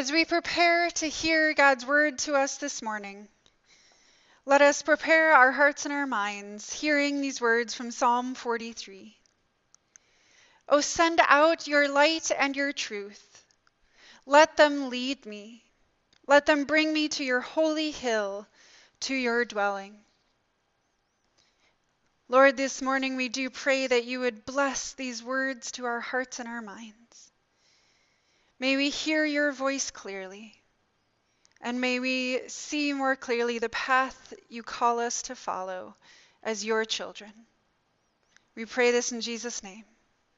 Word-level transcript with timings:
As 0.00 0.10
we 0.10 0.24
prepare 0.24 0.90
to 0.92 1.06
hear 1.06 1.52
God's 1.52 1.84
word 1.84 2.20
to 2.20 2.34
us 2.34 2.56
this 2.56 2.80
morning, 2.80 3.28
let 4.46 4.62
us 4.62 4.80
prepare 4.80 5.34
our 5.34 5.52
hearts 5.52 5.84
and 5.84 5.92
our 5.92 6.06
minds, 6.06 6.72
hearing 6.72 7.20
these 7.20 7.38
words 7.38 7.74
from 7.74 7.90
Psalm 7.90 8.34
43. 8.34 9.14
O 10.70 10.80
send 10.80 11.20
out 11.28 11.68
your 11.68 11.86
light 11.86 12.32
and 12.34 12.56
your 12.56 12.72
truth. 12.72 13.44
Let 14.24 14.56
them 14.56 14.88
lead 14.88 15.26
me. 15.26 15.64
Let 16.26 16.46
them 16.46 16.64
bring 16.64 16.94
me 16.94 17.08
to 17.08 17.22
your 17.22 17.42
holy 17.42 17.90
hill, 17.90 18.46
to 19.00 19.14
your 19.14 19.44
dwelling. 19.44 20.00
Lord, 22.26 22.56
this 22.56 22.80
morning 22.80 23.16
we 23.16 23.28
do 23.28 23.50
pray 23.50 23.86
that 23.86 24.06
you 24.06 24.20
would 24.20 24.46
bless 24.46 24.94
these 24.94 25.22
words 25.22 25.72
to 25.72 25.84
our 25.84 26.00
hearts 26.00 26.38
and 26.38 26.48
our 26.48 26.62
minds. 26.62 27.29
May 28.60 28.76
we 28.76 28.90
hear 28.90 29.24
your 29.24 29.52
voice 29.52 29.90
clearly, 29.90 30.54
and 31.62 31.80
may 31.80 31.98
we 31.98 32.46
see 32.46 32.92
more 32.92 33.16
clearly 33.16 33.58
the 33.58 33.70
path 33.70 34.34
you 34.50 34.62
call 34.62 34.98
us 34.98 35.22
to 35.22 35.34
follow 35.34 35.96
as 36.42 36.62
your 36.62 36.84
children. 36.84 37.32
We 38.54 38.66
pray 38.66 38.90
this 38.90 39.12
in 39.12 39.22
Jesus' 39.22 39.62
name. 39.62 39.84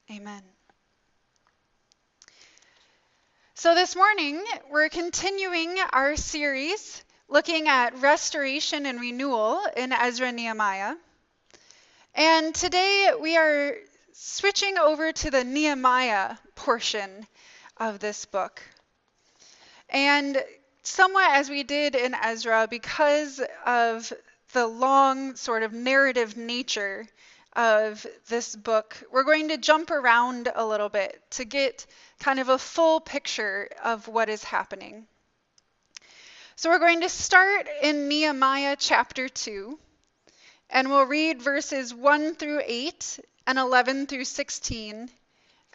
Amen. 0.09 0.41
So, 3.55 3.74
this 3.74 3.97
morning, 3.97 4.41
we're 4.70 4.89
continuing 4.89 5.77
our 5.92 6.14
series 6.14 7.02
looking 7.27 7.66
at 7.66 7.98
restoration 7.98 8.86
and 8.86 9.00
renewal 9.00 9.64
in 9.77 9.91
Ezra 9.91 10.30
Nehemiah. 10.30 10.95
And 12.14 12.55
today 12.55 13.14
we 13.20 13.36
are 13.36 13.75
switching 14.12 14.78
over 14.78 15.11
to 15.11 15.30
the 15.33 15.42
Nehemiah 15.42 16.36
portion 16.55 17.27
of 17.77 17.99
this 17.99 18.25
book. 18.25 18.62
And 19.89 20.43
somewhat 20.83 21.33
as 21.33 21.51
we 21.51 21.62
did 21.62 21.95
in 21.95 22.15
Ezra, 22.15 22.67
because 22.69 23.41
of 23.67 24.12
the 24.53 24.67
long 24.67 25.37
sort 25.37 25.62
of 25.62 25.73
narrative 25.73 26.37
nature 26.37 27.06
of 27.55 28.06
this 28.29 28.56
book, 28.56 28.97
we're 29.11 29.25
going 29.25 29.48
to 29.48 29.59
jump 29.59 29.91
around 29.91 30.51
a 30.55 30.67
little 30.67 30.89
bit 30.89 31.23
to 31.31 31.45
get 31.45 31.87
kind 32.19 32.39
of 32.39 32.48
a 32.48 32.59
full 32.59 33.01
picture 33.01 33.69
of 33.84 34.09
what 34.09 34.29
is 34.29 34.45
happening. 34.45 35.07
So 36.57 36.70
we're 36.70 36.79
going 36.79 37.01
to 37.01 37.09
start 37.09 37.67
in 37.83 38.09
Nehemiah 38.09 38.77
chapter 38.79 39.29
2, 39.29 39.79
and 40.70 40.89
we'll 40.89 41.07
read 41.07 41.42
verses 41.42 41.95
1 41.95 42.34
through 42.36 42.62
8 42.64 43.20
and 43.47 43.59
11 43.59 44.07
through 44.07 44.25
16 44.25 45.11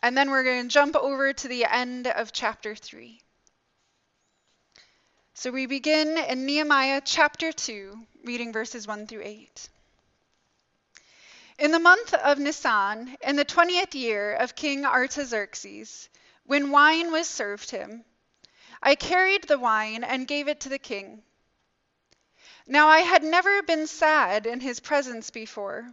and 0.01 0.17
then 0.17 0.29
we're 0.29 0.43
going 0.43 0.63
to 0.63 0.73
jump 0.73 0.95
over 0.95 1.33
to 1.33 1.47
the 1.47 1.65
end 1.65 2.07
of 2.07 2.31
chapter 2.31 2.75
3. 2.75 3.19
So 5.33 5.51
we 5.51 5.65
begin 5.65 6.17
in 6.17 6.45
Nehemiah 6.45 7.01
chapter 7.03 7.51
2, 7.51 8.07
reading 8.23 8.51
verses 8.51 8.87
1 8.87 9.07
through 9.07 9.23
8. 9.23 9.69
In 11.59 11.71
the 11.71 11.79
month 11.79 12.13
of 12.13 12.37
Nisan, 12.37 13.17
in 13.21 13.35
the 13.35 13.43
twentieth 13.43 13.95
year 13.95 14.33
of 14.33 14.55
King 14.55 14.85
Artaxerxes, 14.85 16.07
when 16.45 16.71
wine 16.71 17.11
was 17.11 17.27
served 17.27 17.71
him, 17.71 18.05
I 18.81 18.93
carried 18.93 19.43
the 19.43 19.57
wine 19.57 20.03
and 20.03 20.27
gave 20.27 20.47
it 20.47 20.59
to 20.61 20.69
the 20.69 20.77
king. 20.77 21.23
Now 22.67 22.89
I 22.89 22.99
had 22.99 23.23
never 23.23 23.63
been 23.63 23.87
sad 23.87 24.45
in 24.45 24.59
his 24.59 24.79
presence 24.79 25.29
before. 25.31 25.91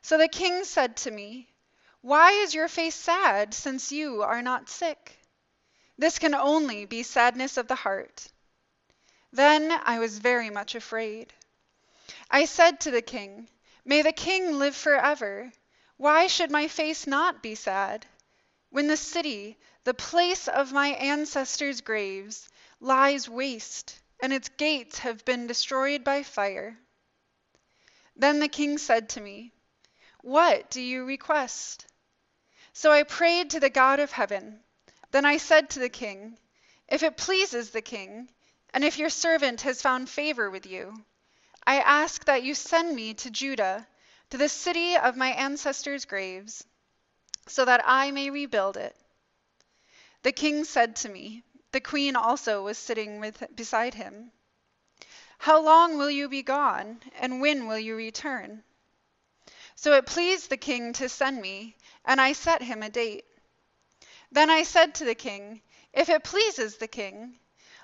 So 0.00 0.16
the 0.16 0.28
king 0.28 0.64
said 0.64 0.96
to 0.98 1.10
me, 1.10 1.53
why 2.04 2.32
is 2.32 2.54
your 2.54 2.68
face 2.68 2.94
sad, 2.94 3.54
since 3.54 3.90
you 3.90 4.22
are 4.22 4.42
not 4.42 4.68
sick? 4.68 5.16
This 5.96 6.18
can 6.18 6.34
only 6.34 6.84
be 6.84 7.02
sadness 7.02 7.56
of 7.56 7.66
the 7.66 7.74
heart. 7.74 8.28
Then 9.32 9.72
I 9.72 9.98
was 9.98 10.18
very 10.18 10.50
much 10.50 10.74
afraid. 10.74 11.32
I 12.30 12.44
said 12.44 12.78
to 12.80 12.90
the 12.90 13.00
king, 13.00 13.48
May 13.86 14.02
the 14.02 14.12
king 14.12 14.58
live 14.58 14.76
forever. 14.76 15.50
Why 15.96 16.26
should 16.26 16.50
my 16.50 16.68
face 16.68 17.06
not 17.06 17.42
be 17.42 17.54
sad? 17.54 18.04
When 18.68 18.86
the 18.86 18.98
city, 18.98 19.56
the 19.84 19.94
place 19.94 20.46
of 20.46 20.72
my 20.72 20.88
ancestors' 20.88 21.80
graves, 21.80 22.50
lies 22.80 23.30
waste, 23.30 23.98
and 24.20 24.30
its 24.30 24.50
gates 24.50 24.98
have 24.98 25.24
been 25.24 25.46
destroyed 25.46 26.04
by 26.04 26.22
fire. 26.22 26.78
Then 28.14 28.40
the 28.40 28.48
king 28.48 28.76
said 28.76 29.08
to 29.10 29.22
me, 29.22 29.54
What 30.20 30.70
do 30.70 30.82
you 30.82 31.06
request? 31.06 31.86
So 32.76 32.90
I 32.90 33.04
prayed 33.04 33.50
to 33.50 33.60
the 33.60 33.70
God 33.70 34.00
of 34.00 34.10
heaven. 34.10 34.64
Then 35.12 35.24
I 35.24 35.36
said 35.36 35.70
to 35.70 35.78
the 35.78 35.88
king, 35.88 36.36
If 36.88 37.04
it 37.04 37.16
pleases 37.16 37.70
the 37.70 37.80
king, 37.80 38.28
and 38.70 38.82
if 38.82 38.98
your 38.98 39.10
servant 39.10 39.60
has 39.60 39.80
found 39.80 40.10
favor 40.10 40.50
with 40.50 40.66
you, 40.66 41.04
I 41.64 41.78
ask 41.78 42.24
that 42.24 42.42
you 42.42 42.56
send 42.56 42.96
me 42.96 43.14
to 43.14 43.30
Judah, 43.30 43.86
to 44.30 44.36
the 44.36 44.48
city 44.48 44.96
of 44.96 45.16
my 45.16 45.30
ancestors' 45.30 46.04
graves, 46.04 46.64
so 47.46 47.64
that 47.64 47.80
I 47.84 48.10
may 48.10 48.30
rebuild 48.30 48.76
it. 48.76 48.96
The 50.22 50.32
king 50.32 50.64
said 50.64 50.96
to 50.96 51.08
me, 51.08 51.44
the 51.70 51.80
queen 51.80 52.16
also 52.16 52.64
was 52.64 52.76
sitting 52.76 53.20
with, 53.20 53.40
beside 53.54 53.94
him, 53.94 54.32
How 55.38 55.60
long 55.60 55.96
will 55.96 56.10
you 56.10 56.28
be 56.28 56.42
gone, 56.42 57.02
and 57.20 57.40
when 57.40 57.68
will 57.68 57.78
you 57.78 57.94
return? 57.94 58.64
So 59.76 59.92
it 59.92 60.06
pleased 60.06 60.50
the 60.50 60.56
king 60.56 60.92
to 60.94 61.08
send 61.08 61.40
me 61.40 61.76
and 62.04 62.20
I 62.20 62.32
set 62.32 62.62
him 62.62 62.82
a 62.82 62.90
date. 62.90 63.24
Then 64.30 64.50
I 64.50 64.62
said 64.62 64.94
to 64.96 65.04
the 65.04 65.14
king, 65.14 65.62
If 65.92 66.08
it 66.08 66.24
pleases 66.24 66.76
the 66.76 66.88
king, 66.88 67.38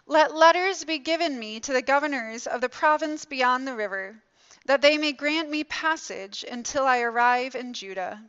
let 0.07 0.35
letters 0.35 0.85
be 0.85 0.99
given 0.99 1.39
me 1.39 1.61
to 1.61 1.73
the 1.73 1.83
governors 1.83 2.47
of 2.47 2.61
the 2.61 2.69
province 2.69 3.25
beyond 3.25 3.67
the 3.67 3.75
river, 3.75 4.23
that 4.67 4.83
they 4.83 4.99
may 4.99 5.13
grant 5.13 5.49
me 5.49 5.65
passage 5.65 6.45
until 6.45 6.87
I 6.87 7.01
arrive 7.01 7.55
in 7.55 7.73
Judah. 7.73 8.23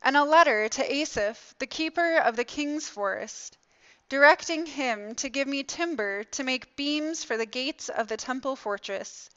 And 0.00 0.16
a 0.16 0.24
letter 0.24 0.68
to 0.68 0.92
Asaph, 0.92 1.54
the 1.58 1.66
keeper 1.66 2.16
of 2.16 2.36
the 2.36 2.44
king's 2.44 2.88
forest, 2.88 3.58
directing 4.08 4.66
him 4.66 5.14
to 5.16 5.28
give 5.28 5.48
me 5.48 5.62
timber 5.62 6.24
to 6.24 6.44
make 6.44 6.76
beams 6.76 7.24
for 7.24 7.36
the 7.36 7.46
gates 7.46 7.88
of 7.88 8.08
the 8.08 8.16
temple 8.16 8.56
fortress, 8.56 9.28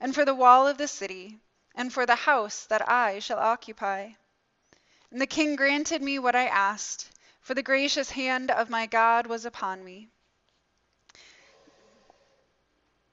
and 0.00 0.14
for 0.14 0.24
the 0.24 0.34
wall 0.34 0.66
of 0.66 0.78
the 0.78 0.88
city, 0.88 1.40
and 1.74 1.92
for 1.92 2.06
the 2.06 2.14
house 2.14 2.64
that 2.66 2.88
I 2.88 3.18
shall 3.18 3.38
occupy. 3.38 4.12
And 5.10 5.20
the 5.20 5.26
king 5.26 5.54
granted 5.54 6.02
me 6.02 6.18
what 6.18 6.34
I 6.34 6.46
asked, 6.46 7.08
for 7.40 7.54
the 7.54 7.62
gracious 7.62 8.10
hand 8.10 8.50
of 8.50 8.68
my 8.68 8.86
God 8.86 9.26
was 9.28 9.44
upon 9.44 9.84
me. 9.84 10.08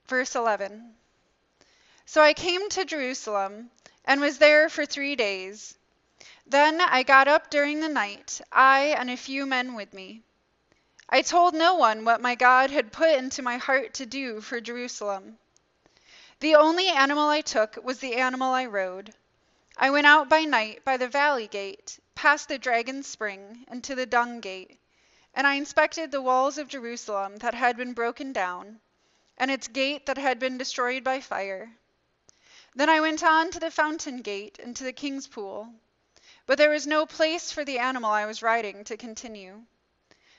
Verse 0.06 0.34
11 0.34 0.96
So 2.04 2.20
I 2.20 2.34
came 2.34 2.68
to 2.70 2.84
Jerusalem 2.84 3.70
and 4.04 4.20
was 4.20 4.38
there 4.38 4.68
for 4.68 4.84
three 4.84 5.14
days. 5.14 5.78
Then 6.46 6.80
I 6.80 7.04
got 7.04 7.28
up 7.28 7.48
during 7.48 7.80
the 7.80 7.88
night, 7.88 8.40
I 8.50 8.94
and 8.98 9.08
a 9.08 9.16
few 9.16 9.46
men 9.46 9.74
with 9.74 9.92
me. 9.92 10.22
I 11.08 11.22
told 11.22 11.54
no 11.54 11.74
one 11.74 12.04
what 12.04 12.20
my 12.20 12.34
God 12.34 12.70
had 12.70 12.92
put 12.92 13.10
into 13.10 13.40
my 13.40 13.56
heart 13.56 13.94
to 13.94 14.06
do 14.06 14.40
for 14.40 14.60
Jerusalem. 14.60 15.38
The 16.40 16.56
only 16.56 16.88
animal 16.88 17.28
I 17.28 17.40
took 17.40 17.76
was 17.82 18.00
the 18.00 18.16
animal 18.16 18.52
I 18.52 18.66
rode 18.66 19.14
I 19.76 19.90
went 19.90 20.06
out 20.06 20.28
by 20.28 20.44
night 20.44 20.84
by 20.84 20.96
the 20.96 21.08
valley 21.08 21.48
gate, 21.48 21.98
past 22.14 22.46
the 22.46 22.58
dragon's 22.58 23.08
spring, 23.08 23.64
and 23.66 23.82
to 23.82 23.96
the 23.96 24.06
dung 24.06 24.40
gate, 24.40 24.78
and 25.34 25.48
I 25.48 25.54
inspected 25.54 26.12
the 26.12 26.22
walls 26.22 26.58
of 26.58 26.68
Jerusalem 26.68 27.38
that 27.38 27.54
had 27.54 27.76
been 27.76 27.92
broken 27.92 28.32
down, 28.32 28.80
and 29.36 29.50
its 29.50 29.66
gate 29.66 30.06
that 30.06 30.16
had 30.16 30.38
been 30.38 30.58
destroyed 30.58 31.02
by 31.02 31.20
fire. 31.20 31.76
Then 32.76 32.88
I 32.88 33.00
went 33.00 33.24
on 33.24 33.50
to 33.50 33.58
the 33.58 33.70
fountain 33.70 34.22
gate 34.22 34.60
and 34.60 34.76
to 34.76 34.84
the 34.84 34.92
king's 34.92 35.26
pool, 35.26 35.74
but 36.46 36.56
there 36.56 36.70
was 36.70 36.86
no 36.86 37.04
place 37.04 37.50
for 37.50 37.64
the 37.64 37.80
animal 37.80 38.12
I 38.12 38.26
was 38.26 38.42
riding 38.42 38.84
to 38.84 38.96
continue. 38.96 39.64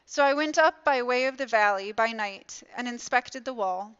So 0.05 0.23
I 0.23 0.33
went 0.33 0.57
up 0.57 0.85
by 0.85 1.01
way 1.01 1.25
of 1.25 1.35
the 1.35 1.45
valley 1.45 1.91
by 1.91 2.13
night 2.13 2.63
and 2.73 2.87
inspected 2.87 3.43
the 3.43 3.53
wall. 3.53 3.97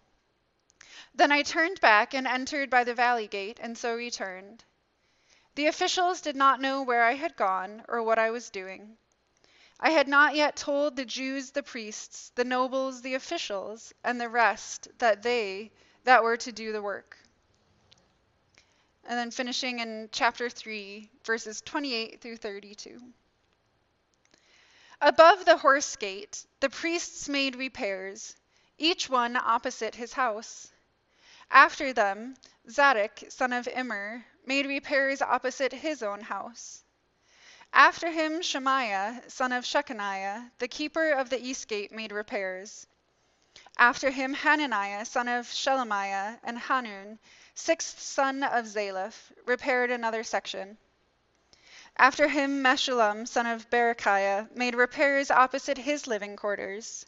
Then 1.14 1.34
I 1.34 1.42
turned 1.42 1.82
back 1.82 2.14
and 2.14 2.26
entered 2.26 2.70
by 2.70 2.86
the 2.86 2.94
valley 2.94 3.28
gate, 3.28 3.60
and 3.62 3.78
so 3.78 3.96
returned. 3.96 4.64
The 5.56 5.68
officials 5.68 6.20
did 6.20 6.36
not 6.36 6.60
know 6.60 6.82
where 6.82 7.04
I 7.04 7.14
had 7.14 7.38
gone 7.38 7.84
or 7.88 8.04
what 8.04 8.20
I 8.20 8.30
was 8.30 8.50
doing. 8.50 8.98
I 9.80 9.92
had 9.92 10.08
not 10.08 10.36
yet 10.36 10.56
told 10.56 10.96
the 10.96 11.06
Jews, 11.06 11.52
the 11.52 11.64
priests, 11.64 12.32
the 12.36 12.44
nobles, 12.44 13.02
the 13.02 13.16
officials, 13.16 13.94
and 14.04 14.20
the 14.20 14.30
rest 14.30 14.90
that 14.98 15.22
they 15.22 15.72
that 16.04 16.24
were 16.24 16.38
to 16.38 16.52
do 16.52 16.72
the 16.72 16.82
work. 16.82 17.18
And 19.06 19.18
then 19.18 19.32
finishing 19.32 19.80
in 19.80 20.10
chapter 20.12 20.50
3, 20.50 21.10
verses 21.24 21.62
28 21.62 22.22
through 22.22 22.38
32. 22.38 23.02
Above 25.02 25.46
the 25.46 25.58
horse 25.58 25.96
gate, 25.96 26.46
the 26.60 26.70
priests 26.70 27.30
made 27.30 27.56
repairs, 27.56 28.36
each 28.78 29.10
one 29.10 29.36
opposite 29.36 29.96
his 29.96 30.14
house. 30.14 30.72
After 31.50 31.94
them, 31.94 32.36
Zadok, 32.70 33.24
son 33.30 33.54
of 33.54 33.68
Immer, 33.68 34.26
made 34.48 34.66
repairs 34.66 35.22
opposite 35.22 35.74
his 35.74 36.04
own 36.04 36.22
house. 36.22 36.84
After 37.74 38.10
him, 38.10 38.42
Shemaiah, 38.42 39.24
son 39.28 39.52
of 39.52 39.66
Shechaniah, 39.66 40.52
the 40.60 40.68
keeper 40.68 41.12
of 41.12 41.30
the 41.30 41.40
east 41.40 41.68
gate, 41.68 41.92
made 41.92 42.12
repairs. 42.12 42.88
After 43.78 44.10
him, 44.10 44.34
Hananiah, 44.34 45.06
son 45.06 45.28
of 45.28 45.48
Shelemiah, 45.48 46.40
and 46.44 46.58
Hanun, 46.58 47.20
sixth 47.54 48.00
son 48.00 48.44
of 48.44 48.66
Zalaph, 48.66 49.32
repaired 49.46 49.92
another 49.92 50.24
section. 50.24 50.78
After 51.98 52.28
him, 52.28 52.62
Meshullam, 52.62 53.26
son 53.26 53.46
of 53.46 53.70
Berechiah, 53.70 54.50
made 54.56 54.76
repairs 54.76 55.32
opposite 55.32 55.78
his 55.78 56.08
living 56.08 56.36
quarters. 56.36 57.06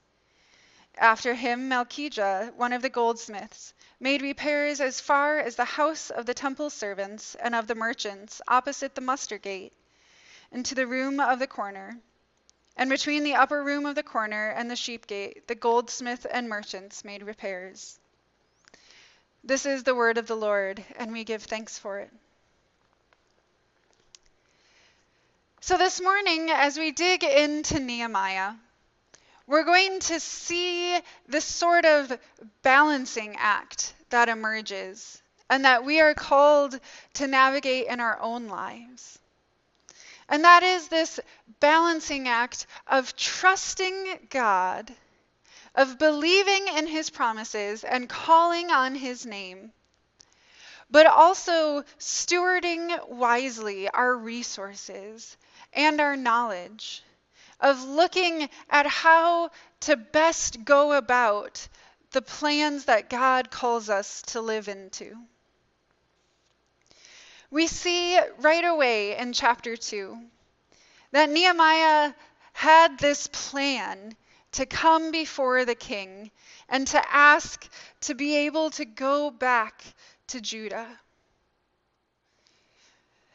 After 0.99 1.35
him, 1.35 1.69
Malchijah, 1.69 2.53
one 2.55 2.73
of 2.73 2.81
the 2.81 2.89
goldsmiths, 2.89 3.73
made 3.99 4.23
repairs 4.23 4.81
as 4.81 4.99
far 4.99 5.37
as 5.37 5.55
the 5.55 5.65
house 5.65 6.09
of 6.09 6.25
the 6.25 6.33
temple 6.33 6.71
servants 6.71 7.35
and 7.35 7.53
of 7.53 7.67
the 7.67 7.75
merchants 7.75 8.41
opposite 8.47 8.95
the 8.95 9.01
muster 9.01 9.37
gate, 9.37 9.73
and 10.51 10.65
to 10.65 10.73
the 10.73 10.87
room 10.87 11.19
of 11.19 11.37
the 11.37 11.45
corner. 11.45 11.99
And 12.75 12.89
between 12.89 13.23
the 13.23 13.35
upper 13.35 13.63
room 13.63 13.85
of 13.85 13.93
the 13.93 14.01
corner 14.01 14.49
and 14.49 14.71
the 14.71 14.75
sheep 14.75 15.05
gate, 15.05 15.47
the 15.47 15.55
goldsmith 15.55 16.25
and 16.31 16.49
merchants 16.49 17.05
made 17.05 17.21
repairs. 17.21 17.99
This 19.43 19.67
is 19.67 19.83
the 19.83 19.95
word 19.95 20.17
of 20.17 20.25
the 20.25 20.35
Lord, 20.35 20.83
and 20.95 21.11
we 21.11 21.23
give 21.23 21.43
thanks 21.43 21.77
for 21.77 21.99
it. 21.99 22.11
So, 25.61 25.77
this 25.77 26.01
morning, 26.01 26.49
as 26.49 26.77
we 26.77 26.91
dig 26.91 27.23
into 27.23 27.79
Nehemiah, 27.79 28.53
we're 29.47 29.63
going 29.63 29.99
to 30.01 30.19
see 30.19 30.99
this 31.27 31.45
sort 31.45 31.85
of 31.85 32.11
balancing 32.61 33.35
act 33.37 33.93
that 34.09 34.29
emerges 34.29 35.21
and 35.49 35.63
that 35.63 35.85
we 35.85 36.01
are 36.01 36.13
called 36.13 36.77
to 37.13 37.27
navigate 37.27 37.87
in 37.87 38.01
our 38.01 38.19
own 38.19 38.47
lives. 38.47 39.17
And 40.29 40.43
that 40.43 40.63
is 40.63 40.89
this 40.89 41.21
balancing 41.61 42.27
act 42.27 42.67
of 42.85 43.15
trusting 43.15 44.27
God, 44.29 44.93
of 45.73 45.97
believing 45.97 46.67
in 46.67 46.85
his 46.85 47.09
promises 47.09 47.85
and 47.85 48.09
calling 48.09 48.69
on 48.69 48.95
his 48.95 49.25
name, 49.25 49.71
but 50.91 51.05
also 51.05 51.83
stewarding 51.97 53.07
wisely 53.07 53.87
our 53.89 54.13
resources 54.13 55.37
and 55.71 56.01
our 56.01 56.17
knowledge, 56.17 57.03
of 57.59 57.83
looking 57.83 58.49
at 58.69 58.85
how 58.85 59.51
to 59.81 59.97
best 59.97 60.63
go 60.63 60.93
about 60.93 61.67
the 62.11 62.21
plans 62.21 62.85
that 62.85 63.09
God 63.09 63.51
calls 63.51 63.89
us 63.89 64.21
to 64.27 64.41
live 64.41 64.67
into. 64.67 65.15
We 67.49 67.67
see 67.67 68.19
right 68.39 68.65
away 68.65 69.17
in 69.17 69.33
chapter 69.33 69.77
2 69.77 70.17
that 71.11 71.29
Nehemiah 71.29 72.13
had 72.53 72.99
this 72.99 73.27
plan 73.27 74.15
to 74.53 74.65
come 74.65 75.11
before 75.11 75.65
the 75.65 75.75
king 75.75 76.31
and 76.67 76.87
to 76.87 77.01
ask 77.13 77.69
to 78.01 78.15
be 78.15 78.35
able 78.35 78.71
to 78.71 78.85
go 78.85 79.31
back 79.31 79.83
to 80.27 80.41
Judah. 80.41 80.87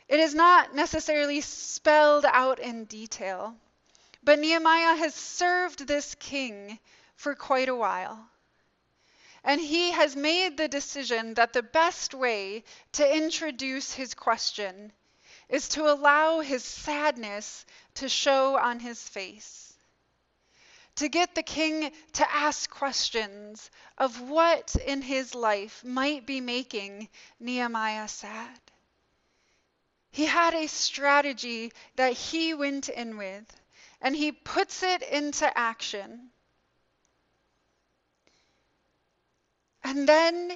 It 0.09 0.21
is 0.21 0.35
not 0.35 0.75
necessarily 0.75 1.41
spelled 1.41 2.27
out 2.27 2.59
in 2.59 2.85
detail, 2.85 3.55
but 4.23 4.39
Nehemiah 4.39 4.97
has 4.97 5.15
served 5.15 5.87
this 5.87 6.15
king 6.17 6.79
for 7.17 7.35
quite 7.35 7.69
a 7.69 7.75
while. 7.75 8.29
And 9.45 9.61
he 9.61 9.91
has 9.91 10.15
made 10.15 10.57
the 10.57 10.69
decision 10.69 11.35
that 11.35 11.53
the 11.53 11.63
best 11.63 12.15
way 12.15 12.63
to 12.93 13.17
introduce 13.17 13.93
his 13.93 14.15
question 14.15 14.93
is 15.49 15.69
to 15.71 15.91
allow 15.91 16.41
his 16.41 16.65
sadness 16.65 17.67
to 17.95 18.09
show 18.09 18.57
on 18.57 18.79
his 18.79 19.09
face. 19.09 19.77
To 20.97 21.09
get 21.09 21.35
the 21.35 21.43
king 21.43 21.91
to 22.13 22.33
ask 22.33 22.71
questions 22.71 23.71
of 23.99 24.21
what 24.21 24.77
in 24.87 25.03
his 25.03 25.35
life 25.35 25.83
might 25.85 26.27
be 26.27 26.41
making 26.41 27.09
Nehemiah 27.41 28.09
sad. 28.09 28.61
He 30.11 30.27
had 30.27 30.55
a 30.55 30.67
strategy 30.69 31.73
that 31.97 32.13
he 32.13 32.55
went 32.55 32.89
in 32.89 33.17
with, 33.17 33.62
and 34.03 34.17
he 34.17 34.33
puts 34.33 34.83
it 34.83 35.03
into 35.03 35.47
action. 35.57 36.29
And 39.85 40.09
then 40.09 40.53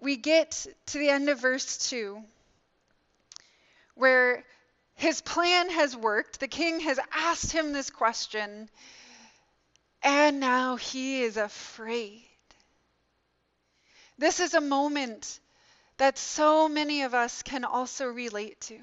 we 0.00 0.16
get 0.16 0.66
to 0.86 0.98
the 0.98 1.10
end 1.10 1.28
of 1.28 1.40
verse 1.40 1.88
2, 1.90 2.22
where 3.96 4.44
his 4.94 5.20
plan 5.20 5.68
has 5.70 5.96
worked. 5.96 6.40
The 6.40 6.48
king 6.48 6.80
has 6.80 7.00
asked 7.12 7.50
him 7.50 7.72
this 7.72 7.90
question, 7.90 8.70
and 10.02 10.40
now 10.40 10.76
he 10.76 11.22
is 11.22 11.36
afraid. 11.36 12.22
This 14.16 14.38
is 14.38 14.54
a 14.54 14.60
moment 14.60 15.40
that 15.96 16.18
so 16.18 16.68
many 16.68 17.02
of 17.02 17.14
us 17.14 17.42
can 17.42 17.64
also 17.64 18.06
relate 18.06 18.60
to. 18.62 18.78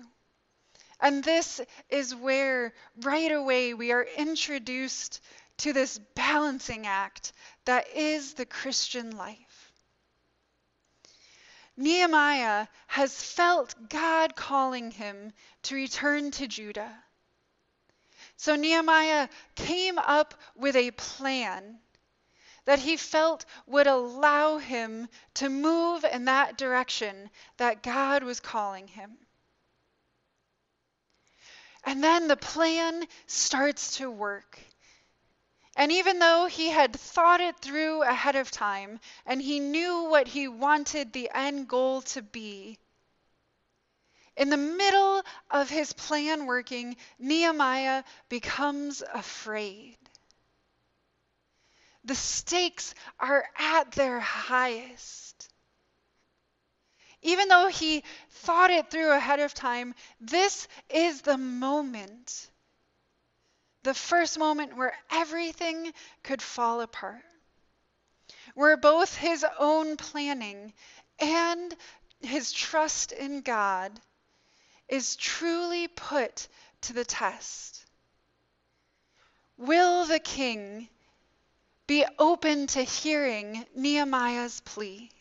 And 1.02 1.24
this 1.24 1.60
is 1.90 2.14
where 2.14 2.74
right 3.02 3.32
away 3.32 3.74
we 3.74 3.92
are 3.92 4.08
introduced 4.18 5.20
to 5.58 5.74
this 5.74 6.00
balancing 6.16 6.86
act 6.86 7.34
that 7.66 7.88
is 7.96 8.34
the 8.36 8.46
Christian 8.46 9.18
life. 9.18 9.72
Nehemiah 11.76 12.68
has 12.88 13.24
felt 13.24 13.74
God 13.90 14.36
calling 14.36 14.92
him 14.92 15.34
to 15.64 15.76
return 15.76 16.30
to 16.32 16.48
Judah. 16.48 17.04
So 18.38 18.56
Nehemiah 18.56 19.30
came 19.56 19.98
up 19.98 20.36
with 20.56 20.76
a 20.76 20.92
plan 20.92 21.80
that 22.66 22.80
he 22.80 22.98
felt 22.98 23.46
would 23.66 23.88
allow 23.88 24.58
him 24.58 25.08
to 25.36 25.50
move 25.50 26.04
in 26.04 26.26
that 26.26 26.58
direction 26.58 27.30
that 27.58 27.82
God 27.82 28.24
was 28.24 28.40
calling 28.40 28.88
him. 28.88 29.18
And 31.84 32.04
then 32.04 32.28
the 32.28 32.38
plan 32.38 33.08
starts 33.28 33.98
to 33.98 34.10
work. 34.10 34.60
And 35.76 35.92
even 35.92 36.20
though 36.20 36.46
he 36.46 36.70
had 36.70 36.94
thought 36.94 37.42
it 37.42 37.58
through 37.60 38.04
ahead 38.04 38.36
of 38.36 38.52
time 38.52 39.00
and 39.26 39.42
he 39.42 39.60
knew 39.60 40.04
what 40.04 40.28
he 40.28 40.48
wanted 40.48 41.14
the 41.14 41.30
end 41.34 41.68
goal 41.68 42.02
to 42.04 42.22
be, 42.22 42.78
in 44.38 44.50
the 44.50 44.58
middle 44.58 45.24
of 45.50 45.70
his 45.70 45.94
plan 45.94 46.46
working, 46.46 46.96
Nehemiah 47.20 48.04
becomes 48.30 49.02
afraid. 49.14 49.98
The 52.04 52.16
stakes 52.16 52.96
are 53.20 53.48
at 53.58 53.92
their 53.92 54.20
highest. 54.20 55.31
Even 57.22 57.48
though 57.48 57.68
he 57.68 58.04
thought 58.30 58.72
it 58.72 58.90
through 58.90 59.12
ahead 59.12 59.40
of 59.40 59.54
time, 59.54 59.94
this 60.20 60.68
is 60.90 61.22
the 61.22 61.38
moment. 61.38 62.50
The 63.84 63.94
first 63.94 64.40
moment 64.40 64.76
where 64.76 64.98
everything 65.12 65.94
could 66.24 66.42
fall 66.42 66.82
apart. 66.82 67.24
Where 68.56 68.78
both 68.78 69.16
his 69.16 69.46
own 69.60 69.98
planning 69.98 70.74
and 71.20 71.76
his 72.22 72.52
trust 72.52 73.12
in 73.12 73.42
God 73.42 74.00
is 74.88 75.16
truly 75.16 75.88
put 75.88 76.48
to 76.82 76.94
the 76.94 77.06
test. 77.06 77.86
Will 79.58 80.06
the 80.06 80.20
king 80.20 80.90
be 81.88 82.06
open 82.18 82.68
to 82.68 82.84
hearing 82.84 83.66
Nehemiah's 83.76 84.60
plea? 84.62 85.12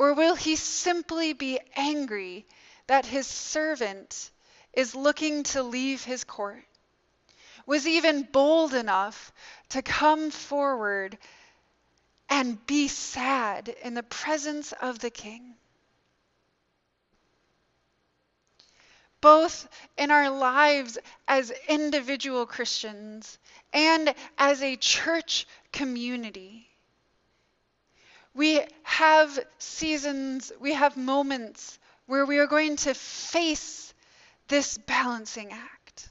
Or 0.00 0.14
will 0.14 0.34
he 0.34 0.56
simply 0.56 1.34
be 1.34 1.60
angry 1.76 2.46
that 2.86 3.04
his 3.04 3.26
servant 3.26 4.30
is 4.72 4.94
looking 4.94 5.42
to 5.52 5.62
leave 5.62 6.02
his 6.04 6.24
court? 6.24 6.64
Was 7.66 7.86
even 7.86 8.22
bold 8.22 8.72
enough 8.72 9.30
to 9.68 9.82
come 9.82 10.30
forward 10.30 11.18
and 12.30 12.64
be 12.64 12.88
sad 12.88 13.68
in 13.68 13.92
the 13.92 14.02
presence 14.02 14.72
of 14.72 15.00
the 15.00 15.10
king? 15.10 15.58
both 19.20 19.68
in 19.98 20.10
our 20.10 20.30
lives 20.30 20.96
as 21.28 21.52
individual 21.68 22.46
Christians 22.46 23.38
and 23.70 24.14
as 24.38 24.62
a 24.62 24.76
church 24.76 25.46
community. 25.72 26.69
We 28.34 28.60
have 28.82 29.38
seasons, 29.58 30.52
we 30.60 30.72
have 30.74 30.96
moments 30.96 31.78
where 32.06 32.24
we 32.24 32.38
are 32.38 32.46
going 32.46 32.76
to 32.76 32.94
face 32.94 33.92
this 34.48 34.78
balancing 34.78 35.52
act. 35.52 36.08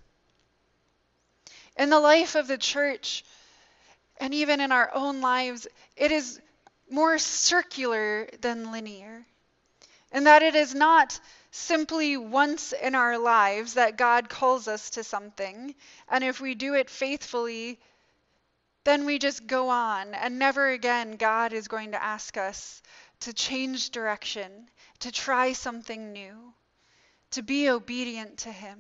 In 1.77 1.89
the 1.89 1.99
life 1.99 2.35
of 2.35 2.47
the 2.47 2.57
church, 2.57 3.23
and 4.17 4.33
even 4.33 4.59
in 4.59 4.71
our 4.71 4.93
own 4.93 5.21
lives, 5.21 5.67
it 5.95 6.11
is 6.11 6.41
more 6.89 7.17
circular 7.17 8.27
than 8.41 8.71
linear. 8.71 9.25
And 10.11 10.27
that 10.27 10.41
it 10.41 10.55
is 10.55 10.73
not 10.73 11.19
simply 11.51 12.17
once 12.17 12.73
in 12.73 12.95
our 12.95 13.17
lives 13.17 13.75
that 13.75 13.97
God 13.97 14.29
calls 14.29 14.67
us 14.67 14.91
to 14.91 15.03
something. 15.03 15.75
And 16.09 16.23
if 16.23 16.41
we 16.41 16.55
do 16.55 16.73
it 16.73 16.89
faithfully, 16.89 17.79
then 18.89 19.05
we 19.05 19.19
just 19.19 19.45
go 19.45 19.69
on, 19.69 20.15
and 20.15 20.39
never 20.39 20.67
again 20.67 21.15
God 21.15 21.53
is 21.53 21.67
going 21.67 21.91
to 21.91 22.03
ask 22.03 22.37
us 22.37 22.81
to 23.19 23.33
change 23.33 23.91
direction, 23.91 24.51
to 25.01 25.11
try 25.11 25.53
something 25.53 26.11
new, 26.11 26.53
to 27.31 27.43
be 27.43 27.69
obedient 27.69 28.39
to 28.39 28.51
Him. 28.51 28.79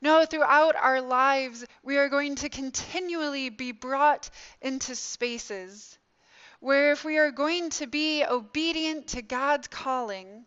No, 0.00 0.24
throughout 0.24 0.76
our 0.76 1.00
lives, 1.00 1.64
we 1.82 1.96
are 1.96 2.08
going 2.08 2.36
to 2.36 2.48
continually 2.48 3.48
be 3.48 3.72
brought 3.72 4.30
into 4.62 4.94
spaces 4.94 5.98
where, 6.60 6.92
if 6.92 7.04
we 7.04 7.18
are 7.18 7.32
going 7.32 7.70
to 7.70 7.88
be 7.88 8.24
obedient 8.24 9.08
to 9.08 9.22
God's 9.22 9.66
calling, 9.66 10.44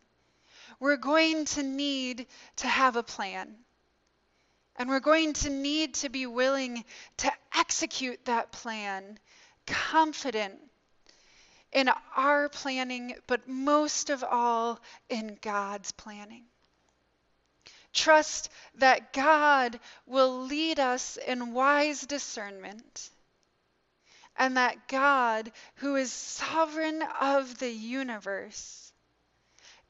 we're 0.79 0.95
going 0.95 1.43
to 1.45 1.63
need 1.63 2.27
to 2.57 2.67
have 2.67 2.95
a 2.95 3.03
plan. 3.03 3.55
And 4.79 4.87
we're 4.89 5.01
going 5.01 5.33
to 5.33 5.49
need 5.49 5.93
to 5.95 6.09
be 6.09 6.25
willing 6.25 6.85
to 7.17 7.31
execute 7.53 8.23
that 8.25 8.53
plan, 8.53 9.19
confident 9.67 10.55
in 11.73 11.89
our 12.15 12.47
planning, 12.47 13.15
but 13.27 13.47
most 13.47 14.09
of 14.09 14.23
all 14.23 14.79
in 15.09 15.37
God's 15.41 15.91
planning. 15.91 16.45
Trust 17.93 18.49
that 18.75 19.11
God 19.11 19.79
will 20.05 20.45
lead 20.45 20.79
us 20.79 21.17
in 21.17 21.53
wise 21.53 22.01
discernment, 22.01 23.09
and 24.37 24.55
that 24.55 24.87
God, 24.87 25.51
who 25.75 25.97
is 25.97 26.11
sovereign 26.11 27.03
of 27.19 27.59
the 27.59 27.69
universe, 27.69 28.93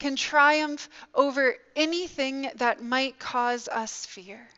can 0.00 0.16
triumph 0.16 0.88
over 1.14 1.54
anything 1.76 2.50
that 2.56 2.82
might 2.82 3.20
cause 3.20 3.68
us 3.68 4.04
fear. 4.06 4.48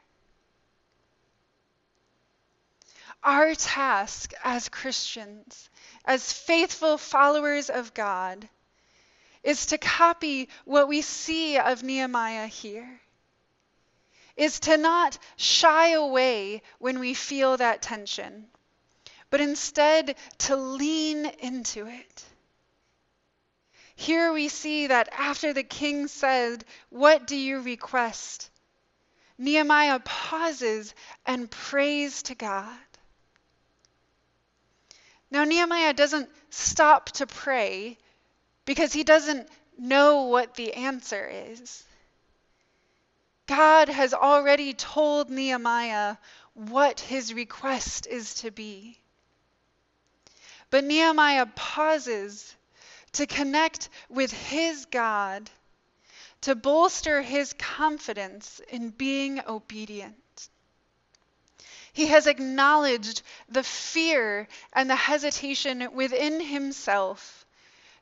Our 3.25 3.55
task 3.55 4.33
as 4.43 4.69
Christians, 4.69 5.71
as 6.05 6.33
faithful 6.33 6.99
followers 6.99 7.71
of 7.71 7.95
God, 7.95 8.49
is 9.43 9.67
to 9.67 9.79
copy 9.79 10.49
what 10.65 10.89
we 10.89 11.03
see 11.03 11.59
of 11.59 11.83
Nehemiah 11.83 12.47
here. 12.47 13.01
Is 14.37 14.61
to 14.61 14.77
not 14.77 15.19
shy 15.37 15.91
away 15.91 16.63
when 16.79 16.99
we 16.99 17.15
feel 17.15 17.57
that 17.59 17.83
tension, 17.83 18.49
but 19.31 19.41
instead 19.41 20.17
to 20.39 20.57
lean 20.57 21.27
into 21.27 21.87
it. 21.87 22.25
Here 23.95 24.33
we 24.33 24.49
see 24.49 24.89
that 24.89 25.09
after 25.13 25.53
the 25.53 25.63
king 25.63 26.09
said, 26.09 26.65
What 26.89 27.27
do 27.27 27.37
you 27.37 27.61
request? 27.61 28.51
Nehemiah 29.39 30.01
pauses 30.01 30.95
and 31.27 31.51
prays 31.51 32.23
to 32.25 32.35
God. 32.35 32.79
Now, 35.33 35.45
Nehemiah 35.45 35.95
doesn't 35.95 36.29
stop 36.51 37.07
to 37.13 37.27
pray 37.27 37.97
because 38.67 38.93
he 38.93 39.03
doesn't 39.03 39.49
know 39.79 40.25
what 40.25 40.57
the 40.57 40.75
answer 40.75 41.27
is. 41.27 41.83
God 43.47 43.89
has 43.89 44.13
already 44.13 44.75
told 44.75 45.31
Nehemiah 45.31 46.19
what 46.53 47.01
his 47.01 47.33
request 47.33 48.07
is 48.07 48.35
to 48.43 48.51
be. 48.51 48.99
But 50.69 50.85
Nehemiah 50.85 51.47
pauses 51.47 52.55
to 53.13 53.27
connect 53.27 53.89
with 54.11 54.31
his 54.33 54.85
God, 54.85 55.49
to 56.43 56.55
bolster 56.55 57.23
his 57.23 57.55
confidence 57.55 58.61
in 58.69 58.91
being 58.91 59.41
obedient. 59.47 60.22
He 61.93 62.07
has 62.07 62.27
acknowledged 62.27 63.23
the 63.49 63.63
fear 63.63 64.49
and 64.73 64.89
the 64.89 64.97
hesitation 64.97 65.93
within 65.95 66.41
himself 66.41 67.45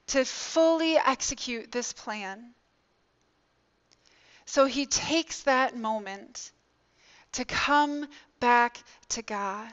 to 0.09 0.25
fully 0.25 0.97
execute 0.97 1.73
this 1.73 1.92
plan. 1.92 2.54
So 4.44 4.64
he 4.64 4.87
takes 4.87 5.42
that 5.42 5.76
moment 5.76 6.50
to 7.32 7.44
come 7.44 8.09
back 8.40 8.82
to 9.11 9.23
God, 9.23 9.73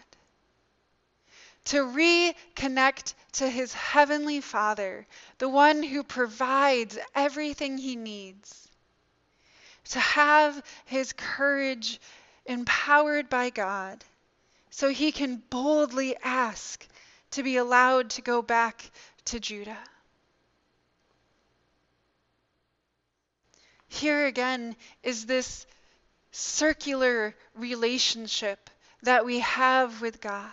to 1.66 1.78
reconnect 1.84 3.14
to 3.34 3.50
his 3.50 3.74
heavenly 3.74 4.42
Father, 4.42 5.08
the 5.38 5.50
one 5.50 5.82
who 5.84 6.04
provides 6.04 6.98
everything 7.16 7.78
he 7.78 7.96
needs, 7.96 8.68
to 9.90 10.00
have 10.00 10.64
his 10.86 11.14
courage 11.14 12.00
empowered 12.48 13.30
by 13.30 13.50
God, 13.50 14.04
so 14.70 14.90
he 14.90 15.12
can 15.12 15.44
boldly 15.50 16.16
ask 16.24 16.88
to 17.32 17.44
be 17.44 17.58
allowed 17.58 18.10
to 18.12 18.22
go 18.22 18.42
back 18.42 18.90
to 19.26 19.40
Judah. 19.40 19.78
Here 23.88 24.26
again 24.26 24.76
is 25.04 25.26
this 25.26 25.66
circular 26.32 27.36
relationship 27.56 28.70
that 29.04 29.26
we 29.26 29.40
have 29.40 30.02
with 30.02 30.22
God. 30.22 30.52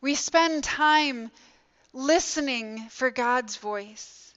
We 0.00 0.14
spend 0.14 0.62
time 0.62 1.30
listening 1.92 2.88
for 2.90 3.10
God's 3.10 3.56
voice 3.56 4.27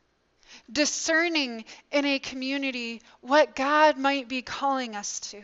discerning 0.72 1.66
in 1.92 2.06
a 2.06 2.20
community 2.20 3.02
what 3.22 3.56
God 3.56 3.98
might 3.98 4.28
be 4.28 4.42
calling 4.42 4.96
us 4.96 5.20
to. 5.32 5.42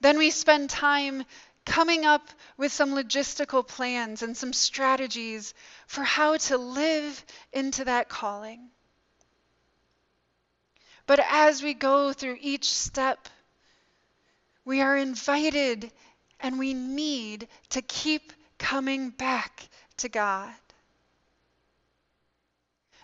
Then 0.00 0.18
we 0.18 0.30
spend 0.30 0.70
time 0.70 1.24
coming 1.64 2.04
up 2.04 2.28
with 2.56 2.72
some 2.72 2.90
logistical 2.90 3.66
plans 3.66 4.22
and 4.22 4.36
some 4.36 4.52
strategies 4.52 5.54
for 5.86 6.04
how 6.04 6.36
to 6.36 6.58
live 6.58 7.24
into 7.52 7.84
that 7.84 8.08
calling. 8.08 8.70
But 11.06 11.20
as 11.28 11.62
we 11.62 11.74
go 11.74 12.12
through 12.12 12.38
each 12.40 12.68
step, 12.72 13.28
we 14.64 14.80
are 14.80 14.96
invited 14.96 15.90
and 16.40 16.58
we 16.58 16.74
need 16.74 17.48
to 17.70 17.82
keep 17.82 18.32
coming 18.58 19.10
back 19.10 19.68
to 19.98 20.08
God 20.08 20.52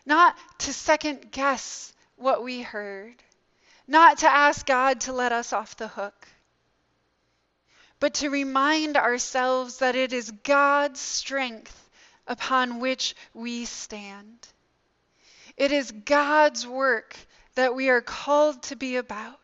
not 0.04 0.36
to 0.58 0.72
second 0.72 1.30
guess 1.30 1.92
what 2.16 2.42
we 2.42 2.62
heard, 2.62 3.14
not 3.86 4.18
to 4.18 4.28
ask 4.28 4.66
God 4.66 5.00
to 5.02 5.12
let 5.12 5.32
us 5.32 5.52
off 5.52 5.76
the 5.76 5.88
hook, 5.88 6.28
but 8.00 8.14
to 8.14 8.30
remind 8.30 8.96
ourselves 8.96 9.78
that 9.78 9.94
it 9.94 10.12
is 10.12 10.30
God's 10.30 11.00
strength 11.00 11.90
upon 12.26 12.80
which 12.80 13.14
we 13.34 13.64
stand. 13.64 14.48
It 15.56 15.72
is 15.72 15.90
God's 15.90 16.66
work 16.66 17.16
that 17.54 17.74
we 17.74 17.88
are 17.90 18.00
called 18.00 18.62
to 18.64 18.76
be 18.76 18.96
about. 18.96 19.38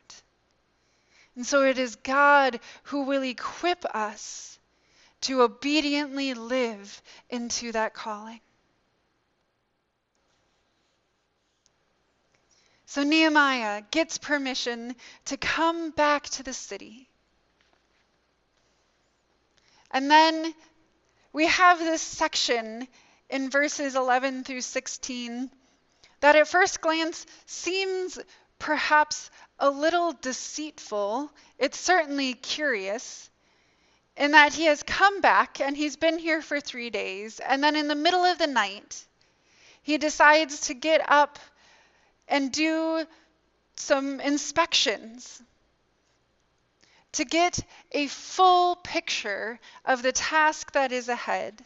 And 1.37 1.47
so 1.47 1.63
it 1.63 1.79
is 1.79 1.97
God 1.97 2.59
who 2.85 3.03
will 3.03 3.23
equip 3.23 3.85
us 3.95 4.59
to 5.23 5.43
obediently 5.43 6.35
live 6.35 7.03
into 7.31 7.73
that 7.73 7.95
calling. 7.95 8.41
So 12.89 13.03
Nehemiah 13.03 13.83
gets 13.91 14.17
permission 14.17 14.97
to 15.27 15.37
come 15.37 15.91
back 15.91 16.25
to 16.31 16.43
the 16.43 16.55
city. 16.55 17.11
And 19.91 20.11
then 20.11 20.55
we 21.35 21.45
have 21.49 21.79
this 21.81 22.01
section 22.01 22.89
in 23.29 23.51
verses 23.51 23.95
11 23.95 24.45
through 24.45 24.63
16 24.63 25.51
that 26.21 26.35
at 26.35 26.49
first 26.49 26.81
glance 26.81 27.27
seems 27.45 28.19
perhaps 28.59 29.31
a 29.59 29.69
little 29.69 30.13
deceitful. 30.13 31.31
It's 31.59 31.79
certainly 31.79 32.33
curious 32.33 33.29
in 34.17 34.31
that 34.31 34.55
he 34.55 34.65
has 34.65 34.83
come 34.83 35.21
back 35.21 35.61
and 35.61 35.77
he's 35.77 35.97
been 35.97 36.19
here 36.19 36.41
for 36.41 36.59
three 36.59 36.89
days. 36.89 37.39
And 37.39 37.63
then 37.63 37.77
in 37.77 37.87
the 37.87 37.95
middle 37.95 38.25
of 38.25 38.39
the 38.39 38.47
night, 38.47 39.05
he 39.83 39.99
decides 39.99 40.63
to 40.69 40.75
get 40.75 41.03
up 41.11 41.39
and 42.29 42.53
do 42.53 43.05
some 43.77 44.21
inspections 44.21 45.43
to 47.13 47.25
get 47.25 47.59
a 47.93 48.07
full 48.07 48.77
picture 48.77 49.59
of 49.85 50.03
the 50.03 50.13
task 50.13 50.73
that 50.73 50.93
is 50.93 51.09
ahead. 51.09 51.65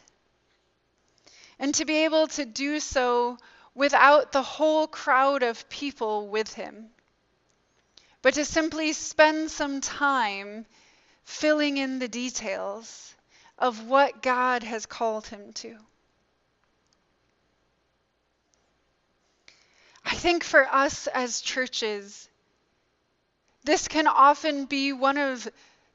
And 1.59 1.75
to 1.75 1.85
be 1.85 2.05
able 2.05 2.29
to 2.29 2.45
do 2.45 2.81
so 2.81 3.39
without 3.75 4.33
the 4.33 4.43
whole 4.43 4.87
crowd 4.87 5.43
of 5.43 5.69
people 5.69 6.29
with 6.29 6.55
him, 6.55 6.91
but 8.21 8.35
to 8.35 8.45
simply 8.45 8.93
spend 8.93 9.51
some 9.51 9.81
time 9.81 10.67
filling 11.25 11.77
in 11.77 11.99
the 11.99 12.09
details 12.09 13.15
of 13.59 13.87
what 13.87 14.23
God 14.23 14.63
has 14.63 14.87
called 14.87 15.27
him 15.27 15.53
to. 15.55 15.77
I 20.05 20.15
think 20.15 20.45
for 20.45 20.67
us 20.67 21.07
as 21.07 21.41
churches, 21.41 22.29
this 23.65 23.89
can 23.89 24.07
often 24.07 24.67
be 24.67 24.93
one 24.93 25.19
of 25.19 25.49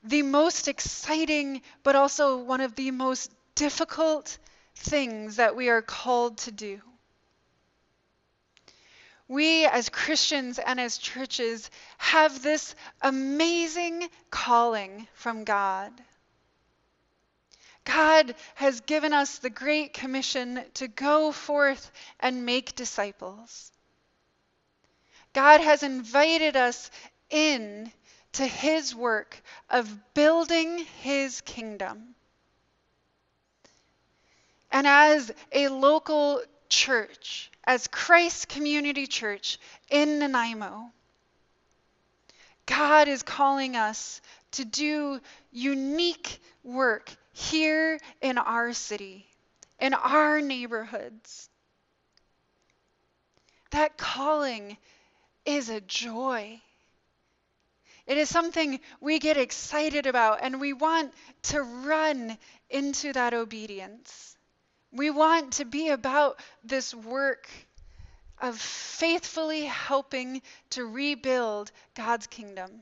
the 0.04 0.22
most 0.22 0.68
exciting, 0.68 1.62
but 1.84 1.96
also 1.96 2.38
one 2.38 2.62
of 2.62 2.76
the 2.76 2.92
most 2.92 3.32
difficult 3.56 4.38
things 4.76 5.38
that 5.38 5.56
we 5.56 5.70
are 5.70 5.82
called 5.82 6.38
to 6.40 6.52
do. 6.52 6.82
We, 9.28 9.66
as 9.66 9.90
Christians 9.90 10.58
and 10.58 10.80
as 10.80 10.98
churches, 10.98 11.70
have 11.98 12.42
this 12.42 12.76
amazing 13.02 14.08
calling 14.30 15.08
from 15.14 15.44
God. 15.44 15.92
God 17.84 18.36
has 18.56 18.82
given 18.82 19.12
us 19.12 19.40
the 19.40 19.50
great 19.50 19.94
commission 19.94 20.64
to 20.76 20.88
go 20.88 21.32
forth 21.32 21.92
and 22.20 22.46
make 22.46 22.76
disciples. 22.76 23.72
God 25.38 25.62
has 25.62 25.84
invited 25.84 26.56
us 26.56 26.90
in 27.30 27.92
to 28.32 28.44
his 28.44 28.96
work 28.96 29.40
of 29.70 29.96
building 30.16 30.80
his 31.04 31.42
kingdom. 31.42 32.16
And 34.72 34.88
as 34.88 35.32
a 35.52 35.68
local 35.68 36.42
church, 36.70 37.52
as 37.66 37.86
Christ 37.86 38.50
Community 38.50 39.06
Church 39.06 39.60
in 39.92 40.18
Nanaimo, 40.18 40.90
God 42.66 43.08
is 43.08 43.22
calling 43.22 43.76
us 43.76 44.22
to 44.54 44.66
do 44.66 45.20
unique 45.52 46.40
work 46.64 47.16
here 47.34 48.00
in 48.22 48.40
our 48.40 48.74
city, 48.74 49.28
in 49.80 49.94
our 49.94 50.42
neighborhoods. 50.42 51.48
That 53.70 53.98
calling 53.98 54.78
is 55.48 55.70
a 55.70 55.82
joy. 55.82 56.62
It 58.06 58.18
is 58.18 58.30
something 58.30 58.80
we 59.02 59.18
get 59.18 59.38
excited 59.38 60.06
about, 60.06 60.40
and 60.44 60.62
we 60.62 60.74
want 60.74 61.14
to 61.44 61.62
run 61.62 62.38
into 62.70 63.14
that 63.14 63.34
obedience. 63.34 64.38
We 64.92 65.10
want 65.10 65.54
to 65.54 65.66
be 65.66 65.90
about 65.90 66.40
this 66.64 66.94
work 66.94 67.50
of 68.40 68.60
faithfully 68.60 69.66
helping 69.66 70.42
to 70.72 70.86
rebuild 70.86 71.72
God's 71.96 72.28
kingdom, 72.28 72.82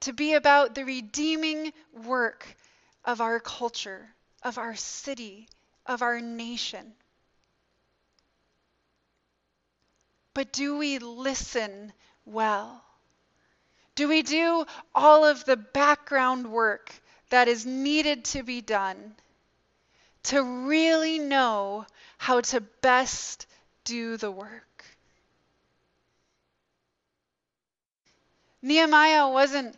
to 0.00 0.12
be 0.12 0.34
about 0.34 0.74
the 0.74 0.84
redeeming 0.84 1.72
work 2.04 2.46
of 3.04 3.20
our 3.20 3.40
culture, 3.40 4.08
of 4.42 4.58
our 4.58 4.76
city, 4.76 5.48
of 5.86 6.02
our 6.02 6.20
nation. 6.20 6.92
But 10.38 10.52
do 10.52 10.78
we 10.78 11.00
listen 11.00 11.92
well? 12.24 12.84
Do 13.96 14.06
we 14.06 14.22
do 14.22 14.66
all 14.94 15.24
of 15.24 15.44
the 15.44 15.56
background 15.56 16.52
work 16.52 16.94
that 17.30 17.48
is 17.48 17.66
needed 17.66 18.24
to 18.26 18.44
be 18.44 18.60
done 18.60 19.16
to 20.22 20.40
really 20.40 21.18
know 21.18 21.86
how 22.18 22.40
to 22.42 22.60
best 22.60 23.48
do 23.82 24.16
the 24.16 24.30
work? 24.30 24.84
Nehemiah 28.62 29.30
wasn't 29.30 29.76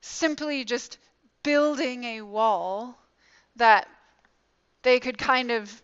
simply 0.00 0.64
just 0.64 0.96
building 1.42 2.02
a 2.04 2.22
wall 2.22 2.98
that 3.56 3.86
they 4.80 5.00
could 5.00 5.18
kind 5.18 5.50
of 5.50 5.82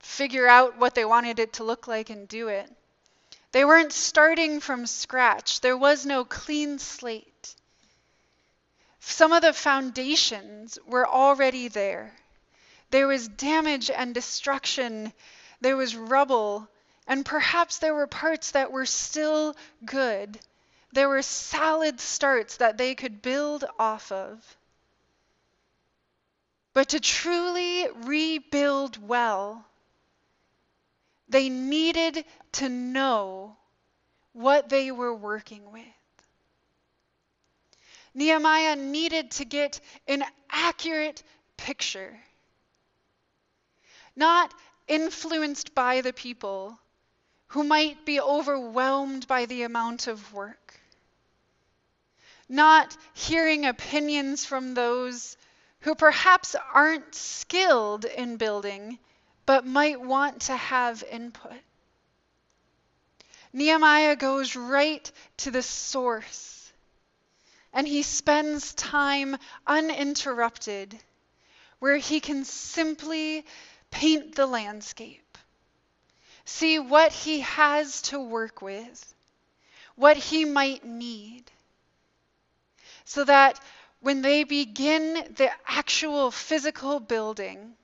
figure 0.00 0.48
out 0.48 0.76
what 0.78 0.96
they 0.96 1.04
wanted 1.04 1.38
it 1.38 1.52
to 1.52 1.62
look 1.62 1.86
like 1.86 2.10
and 2.10 2.26
do 2.26 2.48
it. 2.48 2.68
They 3.52 3.64
weren't 3.64 3.92
starting 3.92 4.60
from 4.60 4.86
scratch, 4.86 5.60
there 5.60 5.76
was 5.76 6.04
no 6.04 6.24
clean 6.24 6.78
slate. 6.78 7.54
Some 9.00 9.32
of 9.32 9.42
the 9.42 9.52
foundations 9.54 10.78
were 10.86 11.08
already 11.08 11.68
there. 11.68 12.14
There 12.90 13.06
was 13.06 13.28
damage 13.28 13.90
and 13.90 14.14
destruction, 14.14 15.12
there 15.60 15.76
was 15.76 15.96
rubble, 15.96 16.68
and 17.06 17.24
perhaps 17.24 17.78
there 17.78 17.94
were 17.94 18.06
parts 18.06 18.50
that 18.50 18.70
were 18.70 18.86
still 18.86 19.56
good. 19.84 20.38
There 20.92 21.08
were 21.08 21.22
solid 21.22 22.00
starts 22.00 22.58
that 22.58 22.76
they 22.76 22.94
could 22.94 23.22
build 23.22 23.64
off 23.78 24.12
of. 24.12 24.56
But 26.74 26.90
to 26.90 27.00
truly 27.00 27.88
rebuild 27.92 28.96
well, 29.08 29.64
they 31.28 31.48
needed 31.48 32.24
to 32.52 32.68
know 32.68 33.56
what 34.32 34.68
they 34.68 34.90
were 34.90 35.14
working 35.14 35.72
with. 35.72 35.84
Nehemiah 38.14 38.76
needed 38.76 39.30
to 39.32 39.44
get 39.44 39.80
an 40.06 40.24
accurate 40.50 41.22
picture, 41.56 42.18
not 44.16 44.52
influenced 44.86 45.74
by 45.74 46.00
the 46.00 46.12
people 46.12 46.78
who 47.48 47.64
might 47.64 48.04
be 48.04 48.20
overwhelmed 48.20 49.26
by 49.26 49.46
the 49.46 49.62
amount 49.62 50.06
of 50.06 50.32
work, 50.32 50.80
not 52.48 52.96
hearing 53.12 53.66
opinions 53.66 54.44
from 54.44 54.74
those 54.74 55.36
who 55.80 55.94
perhaps 55.94 56.56
aren't 56.74 57.14
skilled 57.14 58.04
in 58.04 58.36
building 58.36 58.98
but 59.48 59.64
might 59.64 59.98
want 59.98 60.42
to 60.42 60.54
have 60.54 61.02
input. 61.10 61.58
Nehemiah 63.54 64.14
goes 64.14 64.54
right 64.54 65.10
to 65.38 65.50
the 65.50 65.62
source 65.62 66.70
and 67.72 67.88
he 67.88 68.02
spends 68.02 68.74
time 68.74 69.38
uninterrupted 69.66 70.94
where 71.78 71.96
he 71.96 72.20
can 72.20 72.44
simply 72.44 73.46
paint 73.90 74.34
the 74.34 74.44
landscape, 74.44 75.38
see 76.44 76.78
what 76.78 77.10
he 77.12 77.40
has 77.40 78.02
to 78.02 78.20
work 78.20 78.60
with, 78.60 79.14
what 79.96 80.18
he 80.18 80.44
might 80.44 80.84
need, 80.84 81.44
so 83.06 83.24
that 83.24 83.58
when 84.00 84.20
they 84.20 84.44
begin 84.44 85.14
the 85.36 85.50
actual 85.66 86.30
physical 86.30 87.00
building, 87.00 87.74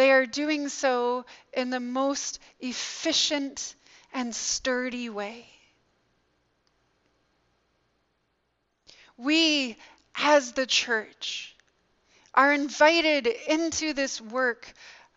they 0.00 0.12
are 0.12 0.24
doing 0.24 0.70
so 0.70 1.26
in 1.52 1.68
the 1.68 1.78
most 1.78 2.40
efficient 2.58 3.74
and 4.14 4.34
sturdy 4.34 5.10
way. 5.10 5.46
We, 9.18 9.76
as 10.14 10.52
the 10.52 10.64
church, 10.64 11.54
are 12.32 12.50
invited 12.50 13.26
into 13.26 13.92
this 13.92 14.22
work 14.22 14.72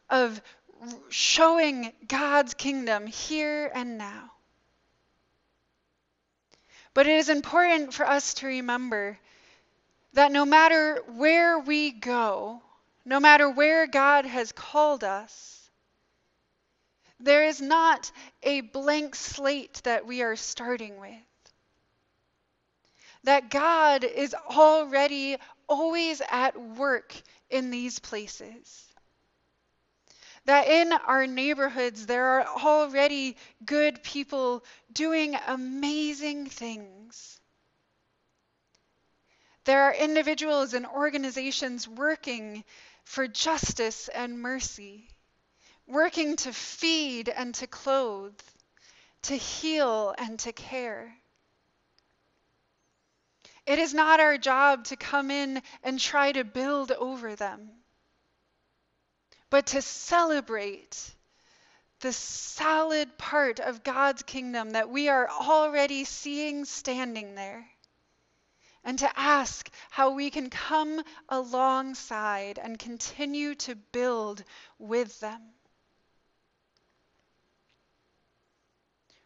of 0.09 0.41
showing 1.07 1.93
God's 2.05 2.53
kingdom 2.53 3.07
here 3.07 3.71
and 3.73 3.97
now. 3.97 4.31
But 6.93 7.07
it 7.07 7.15
is 7.19 7.29
important 7.29 7.93
for 7.93 8.05
us 8.05 8.33
to 8.35 8.47
remember 8.47 9.17
that 10.11 10.33
no 10.33 10.43
matter 10.43 11.01
where 11.07 11.57
we 11.57 11.91
go, 11.91 12.61
no 13.05 13.19
matter 13.19 13.49
where 13.49 13.87
God 13.87 14.25
has 14.25 14.51
called 14.51 15.03
us, 15.03 15.69
there 17.19 17.45
is 17.45 17.61
not 17.61 18.11
a 18.41 18.61
blank 18.61 19.15
slate 19.15 19.81
that 19.83 20.05
we 20.05 20.21
are 20.21 20.35
starting 20.35 20.99
with. 20.99 21.11
That 23.23 23.49
God 23.49 24.03
is 24.03 24.33
already 24.33 25.37
always 25.67 26.21
at 26.29 26.59
work 26.59 27.15
in 27.49 27.71
these 27.71 27.99
places. 27.99 28.85
That 30.45 30.67
in 30.67 30.91
our 30.91 31.25
neighborhoods 31.25 32.05
there 32.05 32.25
are 32.25 32.47
already 32.47 33.37
good 33.65 34.03
people 34.03 34.65
doing 34.91 35.37
amazing 35.47 36.47
things. 36.47 37.39
There 39.63 39.83
are 39.83 39.93
individuals 39.93 40.73
and 40.73 40.85
organizations 40.85 41.87
working 41.87 42.65
for 43.03 43.27
justice 43.27 44.07
and 44.07 44.39
mercy, 44.39 45.09
working 45.87 46.35
to 46.37 46.53
feed 46.53 47.29
and 47.29 47.53
to 47.55 47.67
clothe, 47.67 48.39
to 49.23 49.35
heal 49.35 50.13
and 50.17 50.39
to 50.39 50.51
care. 50.51 51.15
It 53.65 53.79
is 53.79 53.93
not 53.93 54.19
our 54.19 54.37
job 54.37 54.85
to 54.85 54.95
come 54.95 55.31
in 55.31 55.61
and 55.83 55.99
try 55.99 56.31
to 56.31 56.43
build 56.43 56.91
over 56.91 57.35
them, 57.35 57.69
but 59.49 59.67
to 59.67 59.81
celebrate 59.81 61.11
the 62.01 62.11
solid 62.11 63.17
part 63.17 63.61
of 63.61 63.83
God's 63.83 64.23
kingdom 64.23 64.71
that 64.71 64.89
we 64.89 65.07
are 65.07 65.29
already 65.29 66.03
seeing 66.03 66.65
standing 66.65 67.35
there 67.35 67.65
and 68.83 68.99
to 68.99 69.19
ask 69.19 69.69
how 69.89 70.11
we 70.11 70.29
can 70.29 70.49
come 70.49 71.03
alongside 71.29 72.59
and 72.59 72.77
continue 72.77 73.55
to 73.55 73.75
build 73.75 74.43
with 74.77 75.19
them. 75.19 75.41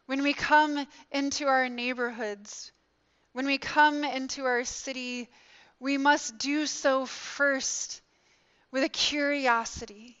When 0.06 0.22
we 0.22 0.32
come 0.32 0.86
into 1.10 1.46
our 1.46 1.68
neighborhoods, 1.68 2.72
when 3.32 3.46
we 3.46 3.58
come 3.58 4.04
into 4.04 4.44
our 4.46 4.64
city, 4.64 5.28
we 5.80 5.98
must 5.98 6.38
do 6.38 6.66
so 6.66 7.04
first 7.06 8.00
with 8.70 8.84
a 8.84 8.88
curiosity, 8.88 10.16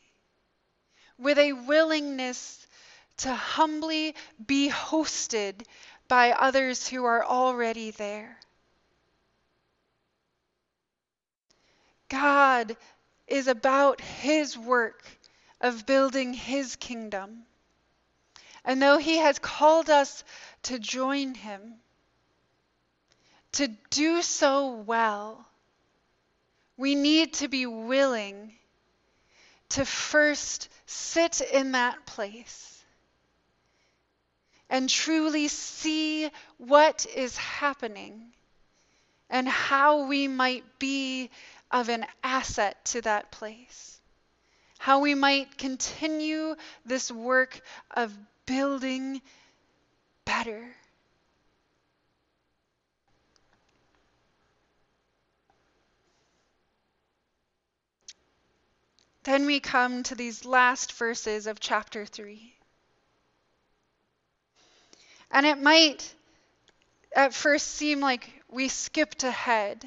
with 1.16 1.38
a 1.38 1.52
willingness 1.52 2.66
to 3.18 3.34
humbly 3.34 4.14
be 4.46 4.68
hosted 4.68 5.66
by 6.06 6.32
others 6.32 6.86
who 6.86 7.04
are 7.04 7.24
already 7.24 7.90
there. 7.90 8.38
God 12.08 12.76
is 13.26 13.48
about 13.48 14.00
His 14.00 14.56
work 14.56 15.04
of 15.60 15.86
building 15.86 16.34
His 16.34 16.76
kingdom. 16.76 17.44
And 18.64 18.80
though 18.80 18.98
He 18.98 19.18
has 19.18 19.38
called 19.38 19.90
us 19.90 20.24
to 20.64 20.78
join 20.78 21.34
Him, 21.34 21.74
to 23.52 23.68
do 23.90 24.22
so 24.22 24.72
well, 24.72 25.46
we 26.76 26.94
need 26.94 27.34
to 27.34 27.48
be 27.48 27.66
willing 27.66 28.52
to 29.70 29.84
first 29.84 30.68
sit 30.86 31.40
in 31.40 31.72
that 31.72 32.06
place 32.06 32.82
and 34.70 34.88
truly 34.88 35.48
see 35.48 36.30
what 36.58 37.06
is 37.14 37.36
happening 37.36 38.32
and 39.30 39.48
how 39.48 40.06
we 40.06 40.28
might 40.28 40.78
be 40.78 41.30
of 41.70 41.88
an 41.88 42.06
asset 42.22 42.84
to 42.86 43.02
that 43.02 43.30
place. 43.30 44.00
How 44.78 45.00
we 45.00 45.14
might 45.14 45.58
continue 45.58 46.54
this 46.86 47.10
work 47.10 47.60
of 47.90 48.16
building 48.46 49.20
better. 50.24 50.74
Then 59.24 59.44
we 59.44 59.60
come 59.60 60.04
to 60.04 60.14
these 60.14 60.46
last 60.46 60.92
verses 60.92 61.46
of 61.46 61.60
chapter 61.60 62.06
3. 62.06 62.54
And 65.30 65.44
it 65.44 65.60
might 65.60 66.14
at 67.14 67.34
first 67.34 67.66
seem 67.66 68.00
like 68.00 68.30
we 68.48 68.68
skipped 68.68 69.24
ahead. 69.24 69.86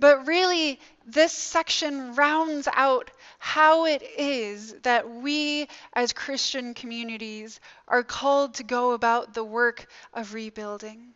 But 0.00 0.26
really, 0.26 0.80
this 1.04 1.34
section 1.34 2.14
rounds 2.14 2.66
out 2.72 3.10
how 3.38 3.84
it 3.84 4.00
is 4.02 4.72
that 4.80 5.10
we 5.10 5.68
as 5.92 6.14
Christian 6.14 6.72
communities 6.72 7.60
are 7.86 8.02
called 8.02 8.54
to 8.54 8.62
go 8.62 8.92
about 8.92 9.34
the 9.34 9.44
work 9.44 9.86
of 10.14 10.32
rebuilding. 10.32 11.12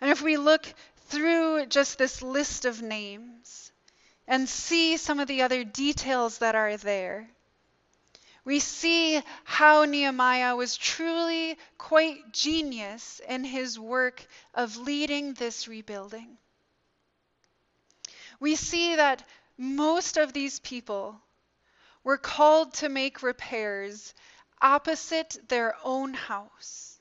And 0.00 0.08
if 0.08 0.22
we 0.22 0.36
look 0.36 0.72
through 1.08 1.66
just 1.66 1.98
this 1.98 2.22
list 2.22 2.64
of 2.64 2.80
names 2.80 3.72
and 4.28 4.48
see 4.48 4.98
some 4.98 5.18
of 5.18 5.26
the 5.26 5.42
other 5.42 5.64
details 5.64 6.38
that 6.38 6.54
are 6.54 6.76
there, 6.76 7.28
we 8.44 8.60
see 8.60 9.20
how 9.42 9.84
Nehemiah 9.84 10.54
was 10.54 10.76
truly 10.76 11.58
quite 11.76 12.32
genius 12.32 13.20
in 13.28 13.42
his 13.42 13.80
work 13.80 14.24
of 14.54 14.76
leading 14.76 15.34
this 15.34 15.66
rebuilding 15.66 16.38
we 18.40 18.56
see 18.56 18.96
that 18.96 19.22
most 19.56 20.16
of 20.16 20.32
these 20.32 20.60
people 20.60 21.20
were 22.04 22.18
called 22.18 22.74
to 22.74 22.88
make 22.88 23.22
repairs 23.22 24.14
opposite 24.60 25.36
their 25.48 25.76
own 25.84 26.14
house. 26.14 26.98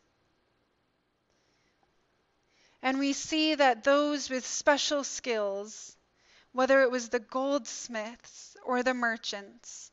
And 2.82 3.00
we 3.00 3.14
see 3.14 3.56
that 3.56 3.84
those 3.84 4.30
with 4.30 4.46
special 4.46 5.04
skills, 5.04 5.96
whether 6.52 6.82
it 6.82 6.92
was 6.92 7.10
the 7.10 7.20
goldsmiths 7.20 8.56
or 8.64 8.84
the 8.84 8.94
merchants, 8.94 9.92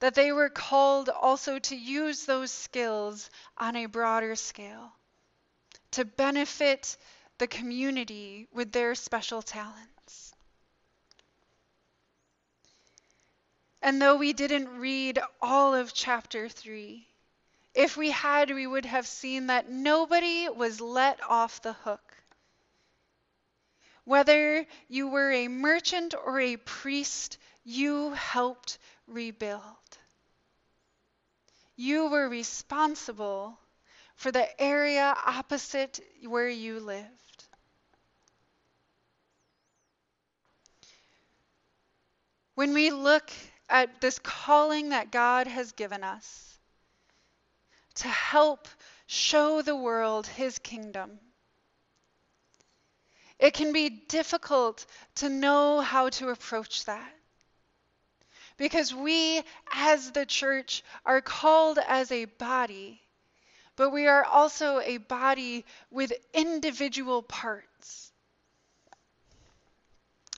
that 0.00 0.14
they 0.14 0.30
were 0.32 0.50
called 0.50 1.08
also 1.08 1.58
to 1.58 1.76
use 1.76 2.24
those 2.24 2.50
skills 2.50 3.30
on 3.56 3.76
a 3.76 3.86
broader 3.86 4.36
scale, 4.36 4.92
to 5.92 6.04
benefit 6.04 6.96
the 7.38 7.46
community 7.46 8.46
with 8.52 8.72
their 8.72 8.94
special 8.94 9.40
talent. 9.40 9.95
And 13.82 14.00
though 14.02 14.16
we 14.16 14.32
didn't 14.32 14.78
read 14.78 15.18
all 15.40 15.74
of 15.74 15.94
chapter 15.94 16.48
3, 16.48 17.06
if 17.74 17.96
we 17.96 18.10
had, 18.10 18.50
we 18.50 18.66
would 18.66 18.86
have 18.86 19.06
seen 19.06 19.48
that 19.48 19.70
nobody 19.70 20.48
was 20.48 20.80
let 20.80 21.22
off 21.22 21.62
the 21.62 21.74
hook. 21.74 22.16
Whether 24.04 24.66
you 24.88 25.08
were 25.08 25.30
a 25.30 25.48
merchant 25.48 26.14
or 26.14 26.40
a 26.40 26.56
priest, 26.56 27.38
you 27.64 28.12
helped 28.12 28.78
rebuild. 29.06 29.62
You 31.76 32.06
were 32.06 32.28
responsible 32.28 33.58
for 34.14 34.32
the 34.32 34.60
area 34.60 35.14
opposite 35.26 36.00
where 36.24 36.48
you 36.48 36.80
lived. 36.80 37.44
When 42.54 42.72
we 42.72 42.90
look 42.90 43.30
at 43.68 44.00
this 44.00 44.18
calling 44.18 44.90
that 44.90 45.10
God 45.10 45.46
has 45.46 45.72
given 45.72 46.04
us 46.04 46.58
to 47.96 48.08
help 48.08 48.68
show 49.06 49.62
the 49.62 49.76
world 49.76 50.26
his 50.26 50.58
kingdom. 50.58 51.18
It 53.38 53.54
can 53.54 53.72
be 53.72 53.88
difficult 53.88 54.86
to 55.16 55.28
know 55.28 55.80
how 55.80 56.08
to 56.10 56.30
approach 56.30 56.84
that. 56.86 57.12
Because 58.56 58.94
we, 58.94 59.42
as 59.74 60.12
the 60.12 60.24
church, 60.24 60.82
are 61.04 61.20
called 61.20 61.78
as 61.86 62.10
a 62.10 62.24
body, 62.24 63.02
but 63.76 63.90
we 63.90 64.06
are 64.06 64.24
also 64.24 64.80
a 64.80 64.96
body 64.96 65.66
with 65.90 66.12
individual 66.32 67.22
parts. 67.22 68.10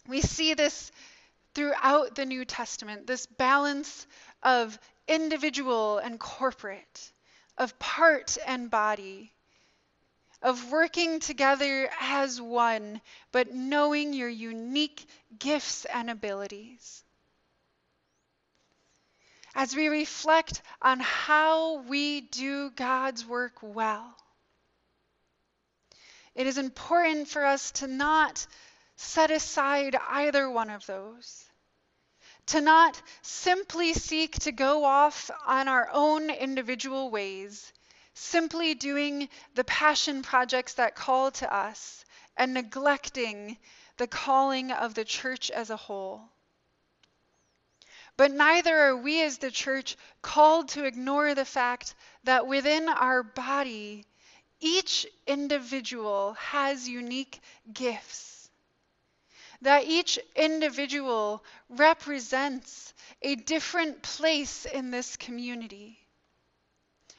We 0.09 0.21
see 0.21 0.55
this 0.55 0.91
throughout 1.55 2.15
the 2.15 2.27
New 2.27 2.45
Testament 2.45 3.07
this 3.07 3.27
balance 3.27 4.07
of 4.43 4.79
individual 5.07 5.99
and 5.99 6.21
corporate, 6.21 7.13
of 7.57 7.79
part 7.79 8.37
and 8.47 8.71
body, 8.71 9.33
of 10.43 10.71
working 10.71 11.21
together 11.21 11.91
as 12.01 12.41
one, 12.41 13.01
but 13.33 13.53
knowing 13.53 14.13
your 14.13 14.29
unique 14.29 15.07
gifts 15.39 15.85
and 15.87 16.11
abilities. 16.11 17.03
As 19.55 19.75
we 19.75 19.89
reflect 19.89 20.63
on 20.81 21.01
how 21.01 21.81
we 21.83 22.21
do 22.21 22.71
God's 22.71 23.27
work 23.27 23.55
well, 23.61 24.15
it 26.37 26.47
is 26.47 26.59
important 26.59 27.27
for 27.27 27.45
us 27.45 27.73
to 27.73 27.89
not 27.89 28.47
set 29.01 29.31
aside 29.31 29.97
either 30.09 30.51
one 30.51 30.69
of 30.69 30.85
those 30.87 31.45
to 32.47 32.61
not 32.61 33.01
simply 33.23 33.93
seek 33.93 34.37
to 34.41 34.51
go 34.51 34.85
off 34.85 35.31
on 35.47 35.69
our 35.69 35.89
own 35.93 36.31
individual 36.31 37.11
ways, 37.11 37.73
simply 38.15 38.75
doing 38.75 39.29
the 39.55 39.65
passion 39.65 40.23
projects 40.23 40.75
that 40.75 40.97
call 40.97 41.31
to 41.31 41.55
us 41.55 42.05
and 42.37 42.55
neglecting 42.55 43.57
the 43.99 44.07
calling 44.07 44.73
of 44.73 44.95
the 44.95 45.05
church 45.05 45.51
as 45.51 45.71
a 45.71 45.77
whole. 45.77 46.23
But 48.17 48.33
neither 48.33 48.77
are 48.77 48.97
we 48.97 49.23
as 49.23 49.39
the 49.39 49.51
church 49.51 49.97
called 50.23 50.71
to 50.71 50.85
ignore 50.85 51.35
the 51.35 51.45
fact 51.45 51.95
that 52.25 52.49
within 52.49 52.89
our 52.89 53.23
body, 53.23 54.07
each 54.59 55.07
individual 55.27 56.33
has 56.33 56.89
unique 56.89 57.41
gifts 57.73 58.38
that 59.62 59.85
each 59.85 60.18
individual 60.37 61.44
represents 61.68 62.94
a 63.23 63.35
different 63.35 64.03
place 64.03 64.64
in 64.64 64.90
this 64.90 65.16
community, 65.16 65.99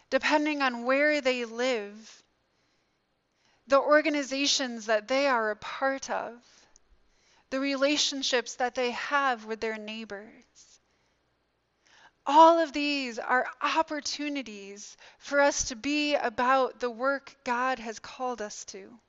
depending 0.10 0.62
on 0.62 0.84
where 0.84 1.22
they 1.22 1.46
live, 1.46 2.24
the 3.68 3.80
organizations 3.80 4.86
that 4.86 5.08
they 5.08 5.28
are 5.28 5.52
a 5.52 5.56
part 5.56 6.10
of, 6.10 6.34
the 7.50 7.60
relationships 7.60 8.56
that 8.56 8.76
they 8.76 8.92
have 8.92 9.46
with 9.46 9.60
their 9.60 9.78
neighbors. 9.78 10.46
All 12.26 12.60
of 12.60 12.74
these 12.74 13.18
are 13.18 13.48
opportunities 13.62 14.96
for 15.18 15.40
us 15.40 15.70
to 15.70 15.76
be 15.76 16.16
about 16.16 16.80
the 16.80 16.90
work 16.90 17.36
God 17.44 17.80
has 17.80 18.00
called 18.00 18.42
us 18.42 18.66
to. 18.66 19.00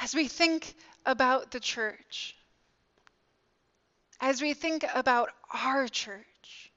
As 0.00 0.14
we 0.14 0.28
think 0.28 0.74
about 1.04 1.50
the 1.50 1.60
church, 1.60 2.34
as 4.20 4.40
we 4.40 4.54
think 4.54 4.84
about 4.94 5.30
our 5.52 5.88
church, 5.88 6.72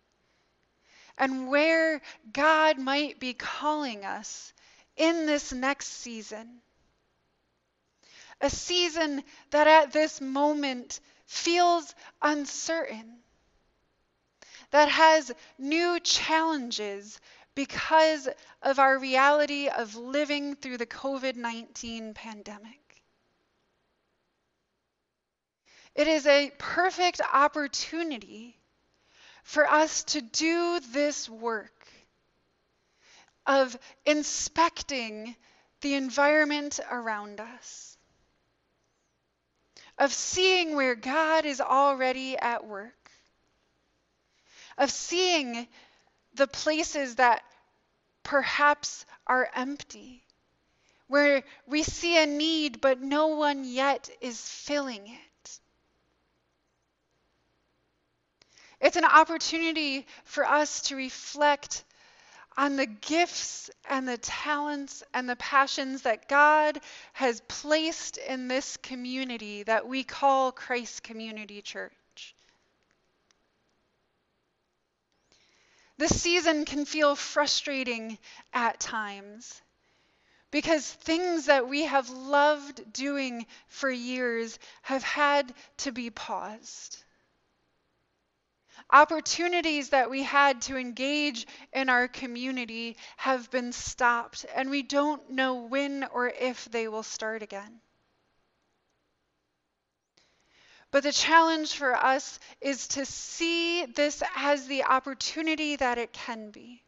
and 1.17 1.47
where 1.47 2.01
God 2.31 2.79
might 2.79 3.19
be 3.19 3.33
calling 3.33 4.03
us 4.03 4.53
in 4.97 5.25
this 5.25 5.53
next 5.53 5.88
season. 5.88 6.59
A 8.41 8.49
season 8.49 9.23
that 9.51 9.67
at 9.67 9.93
this 9.93 10.19
moment 10.19 10.99
feels 11.25 11.93
uncertain, 12.21 13.19
that 14.71 14.89
has 14.89 15.31
new 15.57 15.99
challenges 15.99 17.19
because 17.55 18.27
of 18.62 18.79
our 18.79 18.97
reality 18.97 19.67
of 19.69 19.95
living 19.95 20.55
through 20.55 20.77
the 20.77 20.86
COVID 20.86 21.36
19 21.36 22.13
pandemic. 22.15 22.83
It 25.95 26.08
is 26.08 26.25
a 26.25 26.51
perfect 26.58 27.21
opportunity 27.34 28.58
for 29.43 29.69
us 29.69 30.03
to 30.06 30.21
do 30.21 30.79
this 30.79 31.29
work 31.29 31.88
of 33.45 33.77
inspecting 34.06 35.36
the 35.82 35.93
environment 35.93 36.79
around 36.89 37.39
us, 37.39 37.97
of 39.97 40.13
seeing 40.13 40.75
where 40.75 40.95
God 40.95 41.45
is 41.45 41.62
already 41.62 42.38
at 42.38 42.65
work, 42.65 43.12
of 44.77 44.89
seeing 44.89 45.67
the 46.34 46.47
places 46.47 47.15
that 47.15 47.43
perhaps 48.23 49.06
are 49.27 49.49
empty, 49.53 50.23
where 51.08 51.43
we 51.67 51.84
see 51.84 52.17
a 52.17 52.25
need 52.25 52.82
but 52.82 53.01
no 53.01 53.27
one 53.27 53.63
yet 53.65 54.10
is 54.21 54.41
filling 54.49 55.08
it. 55.08 55.33
It's 58.84 58.98
an 58.98 59.06
opportunity 59.06 60.06
for 60.26 60.46
us 60.46 60.82
to 60.82 60.98
reflect 60.98 61.86
on 62.58 62.76
the 62.76 62.86
gifts 62.86 63.72
and 63.89 64.06
the 64.06 64.17
talents 64.17 65.04
and 65.13 65.28
the 65.28 65.38
passions 65.38 66.02
that 66.02 66.28
God 66.28 66.82
has 67.13 67.41
placed 67.48 68.17
in 68.17 68.50
this 68.50 68.76
community 68.76 69.63
that 69.63 69.88
we 69.88 70.04
call 70.04 70.52
Christ 70.52 71.02
Community 71.02 71.62
Church. 71.62 72.36
This 75.98 76.22
season 76.22 76.65
can 76.65 76.84
feel 76.84 77.15
frustrating 77.15 78.17
at 78.54 78.82
times 78.82 79.62
because 80.52 80.91
things 80.91 81.46
that 81.46 81.69
we 81.69 81.84
have 81.84 82.10
loved 82.10 82.91
doing 82.91 83.46
for 83.69 83.89
years 83.89 84.60
have 84.82 85.04
had 85.04 85.54
to 85.78 85.93
be 85.93 86.10
paused 86.10 87.02
opportunities 88.93 89.89
that 89.89 90.12
we 90.12 90.21
had 90.21 90.62
to 90.62 90.77
engage 90.77 91.47
in 91.73 91.89
our 91.89 92.08
community 92.08 92.95
have 93.17 93.49
been 93.49 93.73
stopped, 93.73 94.45
and 94.56 94.69
we 94.69 94.84
don't 94.84 95.32
know 95.32 95.56
when 95.63 96.06
or 96.13 96.27
if 96.29 96.65
they 96.65 96.88
will 96.88 97.03
start 97.03 97.41
again. 97.41 97.82
But 100.91 101.01
the 101.01 101.12
challenge 101.12 101.73
for 101.73 101.95
us 101.95 102.39
is 102.62 102.88
to 102.89 103.03
see 103.03 103.84
this 103.86 104.21
as 104.36 104.67
the 104.67 104.84
opportunity 104.84 105.75
that 105.75 105.97
it 105.97 106.13
can 106.13 106.51
be. 106.51 106.84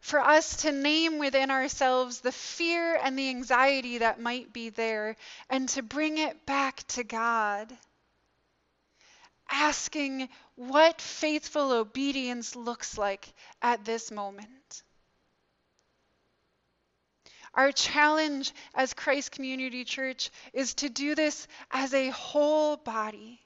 For 0.00 0.20
us 0.20 0.62
to 0.62 0.72
name 0.72 1.18
within 1.18 1.52
ourselves 1.52 2.20
the 2.20 2.32
fear 2.32 2.96
and 2.96 3.16
the 3.16 3.28
anxiety 3.28 3.98
that 3.98 4.20
might 4.20 4.52
be 4.52 4.70
there 4.70 5.16
and 5.48 5.68
to 5.70 5.82
bring 5.82 6.18
it 6.18 6.44
back 6.44 6.84
to 6.88 7.04
God 7.04 7.76
asking 9.50 10.28
what 10.56 11.00
faithful 11.00 11.72
obedience 11.72 12.54
looks 12.56 12.98
like 12.98 13.32
at 13.62 13.84
this 13.84 14.10
moment. 14.10 14.82
Our 17.54 17.72
challenge 17.72 18.52
as 18.74 18.94
Christ 18.94 19.32
Community 19.32 19.84
Church 19.84 20.30
is 20.52 20.74
to 20.74 20.88
do 20.88 21.14
this 21.14 21.48
as 21.70 21.94
a 21.94 22.10
whole 22.10 22.76
body. 22.76 23.40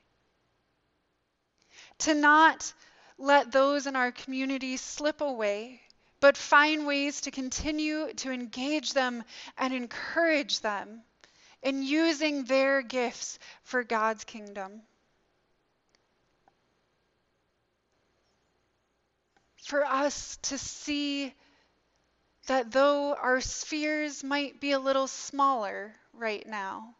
To 2.00 2.14
not 2.14 2.72
let 3.16 3.52
those 3.52 3.86
in 3.86 3.94
our 3.96 4.12
community 4.12 4.76
slip 4.76 5.20
away, 5.20 5.80
but 6.20 6.36
find 6.36 6.86
ways 6.86 7.22
to 7.22 7.30
continue 7.30 8.12
to 8.14 8.30
engage 8.32 8.92
them 8.92 9.24
and 9.56 9.72
encourage 9.72 10.60
them 10.60 11.02
in 11.62 11.82
using 11.82 12.44
their 12.44 12.82
gifts 12.82 13.38
for 13.62 13.84
God's 13.84 14.24
kingdom. 14.24 14.82
For 19.72 19.86
us 19.86 20.36
to 20.42 20.58
see 20.58 21.32
that 22.46 22.72
though 22.72 23.14
our 23.14 23.40
spheres 23.40 24.22
might 24.22 24.60
be 24.60 24.72
a 24.72 24.78
little 24.78 25.06
smaller 25.06 25.94
right 26.12 26.46
now, 26.46 26.94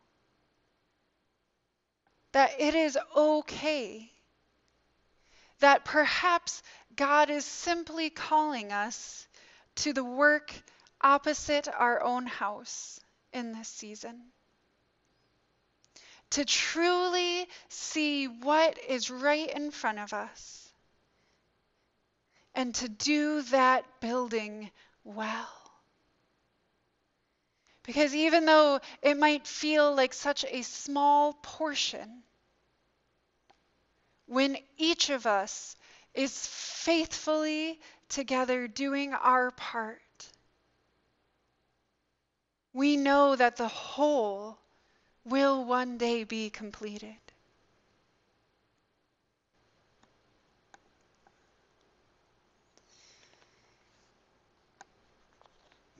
that 2.33 2.59
it 2.59 2.75
is 2.75 2.97
okay. 3.15 4.11
That 5.61 5.85
perhaps 5.85 6.63
God 6.97 7.29
is 7.29 7.45
simply 7.45 8.09
calling 8.09 8.73
us 8.73 9.27
to 9.75 9.93
the 9.93 10.03
work 10.03 10.51
opposite 10.99 11.69
our 11.69 12.03
own 12.03 12.25
house 12.25 12.99
in 13.35 13.53
this 13.53 13.69
season. 13.69 14.19
To 16.31 16.47
truly 16.47 17.47
see 17.69 18.29
what 18.29 18.79
is 18.89 19.11
right 19.11 19.51
in 19.51 19.71
front 19.73 19.99
of 19.99 20.15
us 20.15 20.62
and 22.55 22.75
to 22.77 22.89
do 22.89 23.43
that 23.43 23.85
building 24.01 24.71
well. 25.05 25.49
Because 27.85 28.15
even 28.15 28.45
though 28.45 28.81
it 29.03 29.17
might 29.17 29.47
feel 29.47 29.95
like 29.95 30.13
such 30.15 30.45
a 30.49 30.63
small 30.63 31.35
portion, 31.35 32.25
when 34.27 34.59
each 34.77 35.11
of 35.11 35.27
us 35.27 35.77
is 36.13 36.47
faithfully 36.49 37.81
together 38.09 38.67
doing 38.67 39.15
our 39.15 39.53
part, 39.53 40.01
we 42.75 42.99
know 42.99 43.35
that 43.35 43.57
the 43.57 43.69
whole 43.69 44.59
will 45.25 45.65
one 45.65 45.99
day 45.99 46.25
be 46.25 46.51
completed. 46.51 47.22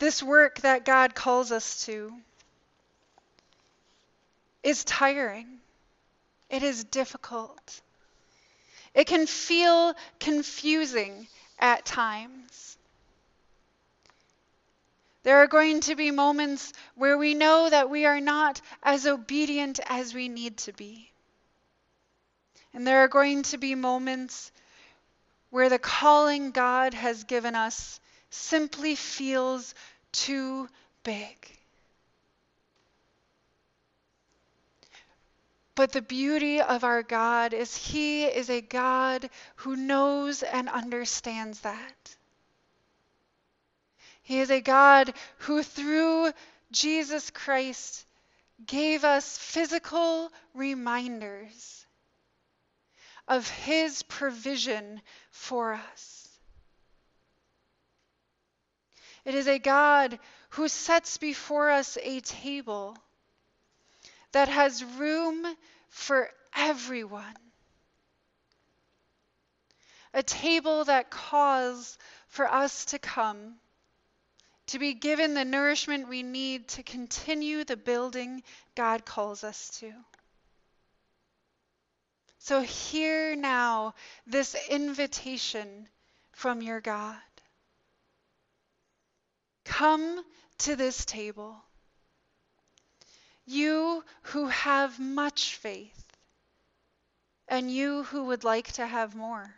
This 0.03 0.21
work 0.21 0.59
that 0.63 0.85
God 0.85 1.15
calls 1.15 1.53
us 1.53 1.87
to 1.87 2.13
is 4.65 4.83
tiring. 4.83 5.61
It 6.51 6.65
is 6.65 6.83
difficult. 6.83 7.81
It 8.95 9.07
can 9.07 9.29
feel 9.29 9.95
confusing 10.19 11.29
at 11.57 11.85
times. 11.85 12.77
There 15.23 15.37
are 15.37 15.47
going 15.47 15.79
to 15.83 15.95
be 15.95 16.11
moments 16.11 16.73
where 16.97 17.17
we 17.17 17.35
know 17.35 17.71
that 17.71 17.89
we 17.89 18.05
are 18.05 18.21
not 18.21 18.61
as 18.83 19.07
obedient 19.07 19.79
as 19.87 20.13
we 20.13 20.29
need 20.29 20.57
to 20.57 20.73
be. 20.73 21.13
And 22.75 22.85
there 22.85 23.05
are 23.05 23.09
going 23.09 23.45
to 23.45 23.57
be 23.57 23.77
moments 23.77 24.51
where 25.51 25.69
the 25.69 25.79
calling 25.79 26.51
God 26.51 26.93
has 26.93 27.23
given 27.23 27.55
us 27.55 28.01
simply 28.33 28.95
feels 28.95 29.75
too 30.13 30.69
big. 31.03 31.37
But 35.75 35.93
the 35.93 36.03
beauty 36.03 36.61
of 36.61 36.85
our 36.85 37.03
God 37.03 37.55
is 37.55 37.75
He 37.75 38.25
is 38.25 38.51
a 38.51 38.61
God 38.61 39.31
who 39.57 39.75
knows 39.75 40.43
and 40.43 40.69
understands 40.69 41.61
that. 41.61 42.17
He 44.23 44.39
is 44.39 44.51
a 44.51 44.61
God 44.61 45.15
who, 45.39 45.63
through 45.63 46.33
Jesus 46.71 47.31
Christ, 47.31 48.07
gave 48.67 49.05
us 49.05 49.39
physical 49.39 50.31
reminders 50.55 51.87
of 53.27 53.49
His 53.49 54.03
provision 54.03 55.01
for 55.31 55.73
us. 55.73 56.22
It 59.25 59.35
is 59.35 59.47
a 59.47 59.59
God 59.59 60.19
who 60.51 60.69
sets 60.69 61.19
before 61.19 61.71
us 61.71 61.97
a 62.03 62.21
table 62.21 62.97
that 64.33 64.49
has 64.49 64.83
room 64.83 65.47
for 65.89 66.29
everyone. 66.57 67.37
A 70.15 70.23
table 70.23 70.85
that 70.85 71.11
calls 71.11 71.97
for 72.29 72.51
us 72.51 72.87
to 72.87 72.99
come, 72.99 73.55
to 74.67 74.79
be 74.79 74.95
given 74.95 75.35
the 75.35 75.45
nourishment 75.45 76.09
we 76.09 76.23
need 76.23 76.69
to 76.69 76.83
continue 76.83 77.65
the 77.65 77.77
building 77.77 78.43
God 78.75 79.05
calls 79.05 79.45
us 79.45 79.71
to. 79.81 79.93
So, 82.39 82.61
hear 82.61 83.37
now 83.37 83.95
this 84.27 84.57
invitation 84.69 85.89
from 86.33 86.61
your 86.61 86.81
God. 86.81 87.17
Come 89.65 90.25
to 90.59 90.77
this 90.77 91.05
table. 91.05 91.57
You 93.45 94.05
who 94.23 94.47
have 94.47 95.01
much 95.01 95.57
faith, 95.57 96.17
and 97.49 97.71
you 97.71 98.05
who 98.05 98.25
would 98.25 98.45
like 98.45 98.73
to 98.73 98.87
have 98.87 99.15
more. 99.15 99.55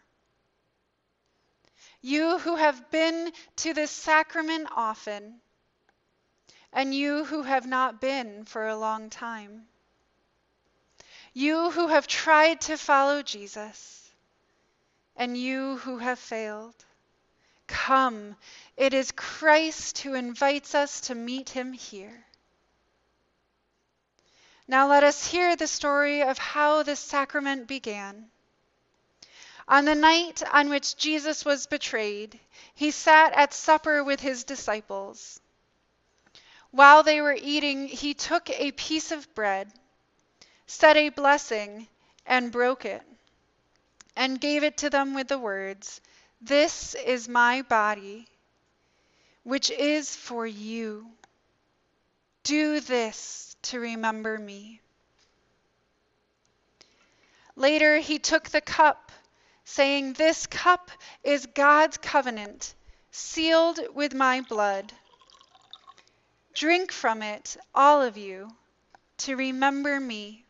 You 2.01 2.39
who 2.39 2.57
have 2.57 2.91
been 2.91 3.33
to 3.57 3.75
this 3.75 3.91
sacrament 3.91 4.69
often, 4.75 5.41
and 6.73 6.95
you 6.95 7.25
who 7.25 7.43
have 7.43 7.67
not 7.67 8.01
been 8.01 8.45
for 8.45 8.67
a 8.67 8.77
long 8.77 9.11
time. 9.11 9.67
You 11.33 11.71
who 11.71 11.89
have 11.89 12.07
tried 12.07 12.61
to 12.63 12.77
follow 12.77 13.23
Jesus, 13.23 14.11
and 15.17 15.37
you 15.37 15.79
who 15.79 15.99
have 15.99 16.19
failed. 16.19 16.75
Come, 17.67 18.37
it 18.77 18.95
is 18.95 19.13
Christ 19.13 19.99
who 19.99 20.15
invites 20.15 20.75
us 20.75 21.01
to 21.03 21.15
meet 21.15 21.51
him 21.51 21.73
here. 21.73 22.25
Now 24.67 24.89
let 24.89 25.05
us 25.05 25.27
hear 25.27 25.57
the 25.57 25.67
story 25.67 26.23
of 26.23 26.39
how 26.39 26.83
this 26.83 27.01
sacrament 27.01 27.67
began. 27.67 28.31
On 29.69 29.85
the 29.85 29.95
night 29.95 30.43
on 30.53 30.69
which 30.69 30.97
Jesus 30.97 31.45
was 31.45 31.67
betrayed, 31.67 32.39
he 32.75 32.91
sat 32.91 33.33
at 33.35 33.55
supper 33.55 34.03
with 34.03 34.21
his 34.21 34.45
disciples. 34.45 35.41
While 36.71 37.03
they 37.03 37.21
were 37.21 37.37
eating, 37.39 37.89
he 37.89 38.15
took 38.15 38.51
a 38.51 38.73
piece 38.73 39.11
of 39.11 39.33
bread, 39.35 39.73
said 40.67 40.97
a 40.97 41.11
blessing, 41.11 41.89
and 42.27 42.51
broke 42.53 42.85
it, 42.85 43.03
and 44.17 44.41
gave 44.41 44.65
it 44.65 44.79
to 44.79 44.91
them 44.91 45.15
with 45.15 45.29
the 45.29 45.39
words, 45.39 46.01
This 46.47 46.95
is 46.95 47.27
my 47.27 47.63
body, 47.63 48.29
which 49.45 49.71
is 49.71 50.15
for 50.15 50.47
you. 50.47 51.11
Do 52.43 52.81
this 52.81 53.57
to 53.63 53.81
remember 53.81 54.37
me. 54.37 54.83
Later, 57.57 57.97
he 57.97 58.19
took 58.19 58.51
the 58.51 58.61
cup 58.61 59.11
saying, 59.65 60.13
This 60.13 60.47
cup 60.47 60.91
is 61.23 61.47
God's 61.47 61.97
covenant, 61.97 62.75
sealed 63.11 63.81
with 63.95 64.13
my 64.13 64.43
blood. 64.43 64.93
Drink 66.53 66.93
from 66.93 67.23
it, 67.23 67.57
all 67.75 68.03
of 68.03 68.19
you, 68.19 68.55
to 69.17 69.35
remember 69.35 69.99
me. 69.99 70.44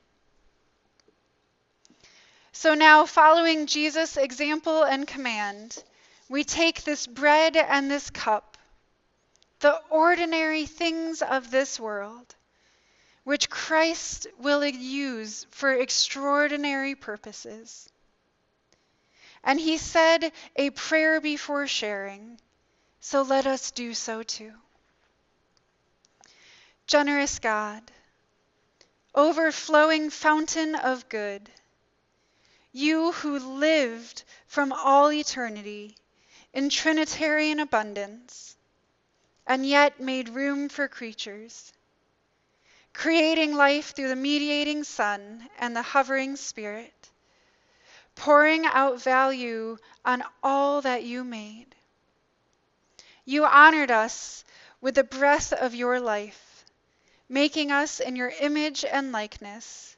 So 2.57 2.75
now, 2.75 3.05
following 3.05 3.67
Jesus' 3.67 4.17
example 4.17 4.85
and 4.85 5.09
command, 5.09 5.83
we 6.29 6.45
take 6.45 6.85
this 6.85 7.05
bread 7.05 7.57
and 7.57 7.91
this 7.91 8.11
cup, 8.11 8.57
the 9.59 9.83
ordinary 9.91 10.65
things 10.65 11.21
of 11.21 11.51
this 11.51 11.81
world, 11.81 12.37
which 13.25 13.51
Christ 13.51 14.29
will 14.39 14.65
use 14.65 15.47
for 15.51 15.73
extraordinary 15.73 16.95
purposes. 16.95 17.89
And 19.43 19.59
he 19.59 19.77
said 19.77 20.33
a 20.55 20.71
prayer 20.71 21.21
before 21.21 21.67
sharing, 21.67 22.41
so 23.01 23.23
let 23.23 23.49
us 23.49 23.73
do 23.73 23.95
so 23.95 24.23
too. 24.23 24.53
Generous 26.87 27.41
God, 27.41 27.83
overflowing 29.13 30.09
fountain 30.09 30.77
of 30.77 31.09
good, 31.09 31.51
you 32.75 33.13
who 33.13 33.39
lived 33.39 34.23
from 34.47 34.71
all 34.73 35.11
eternity 35.11 35.97
in 36.53 36.69
Trinitarian 36.69 37.59
abundance, 37.61 38.55
and 39.47 39.65
yet 39.65 39.99
made 39.99 40.29
room 40.29 40.69
for 40.69 40.89
creatures, 40.89 41.73
creating 42.93 43.55
life 43.55 43.93
through 43.93 44.09
the 44.09 44.17
mediating 44.17 44.85
Son 44.85 45.49
and 45.59 45.75
the 45.75 45.83
hovering 45.83 46.37
Spirit 46.37 46.93
pouring 48.15 48.65
out 48.67 49.03
value 49.03 49.77
on 50.05 50.23
all 50.43 50.81
that 50.83 51.03
you 51.03 51.25
made. 51.25 51.75
You 53.25 53.45
honored 53.45 53.91
us 53.91 54.45
with 54.81 54.95
the 54.95 55.05
breath 55.05 55.53
of 55.53 55.75
your 55.75 56.01
life, 56.01 56.65
making 57.29 57.73
us 57.73 58.01
in 58.01 58.17
your 58.17 58.33
image 58.41 58.85
and 58.85 59.13
likeness, 59.13 59.94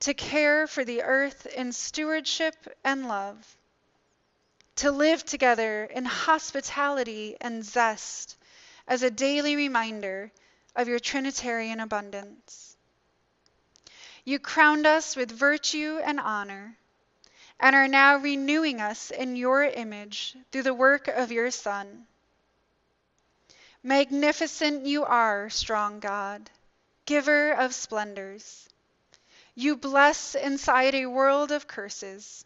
to 0.00 0.14
care 0.14 0.66
for 0.66 0.84
the 0.84 1.02
earth 1.02 1.46
in 1.46 1.72
stewardship 1.72 2.54
and 2.84 3.08
love, 3.08 3.56
to 4.76 4.90
live 4.90 5.24
together 5.24 5.84
in 5.84 6.04
hospitality 6.04 7.36
and 7.40 7.64
zest 7.64 8.36
as 8.86 9.02
a 9.02 9.10
daily 9.10 9.56
reminder 9.56 10.30
of 10.76 10.88
your 10.88 11.00
Trinitarian 11.00 11.80
abundance. 11.80 12.76
You 14.24 14.38
crowned 14.38 14.86
us 14.86 15.16
with 15.16 15.30
virtue 15.32 16.00
and 16.04 16.20
honor 16.20 16.76
and 17.58 17.74
are 17.74 17.88
now 17.88 18.18
renewing 18.18 18.80
us 18.80 19.10
in 19.10 19.36
your 19.36 19.64
image 19.64 20.36
through 20.52 20.62
the 20.62 20.74
work 20.74 21.08
of 21.08 21.32
your 21.32 21.50
Son. 21.50 22.06
Magnificent 23.82 24.86
you 24.86 25.04
are, 25.04 25.50
strong 25.50 25.98
God, 25.98 26.50
giver 27.04 27.52
of 27.52 27.74
splendors. 27.74 28.68
You 29.58 29.76
bless 29.76 30.36
inside 30.36 30.94
a 30.94 31.06
world 31.06 31.50
of 31.50 31.66
curses. 31.66 32.44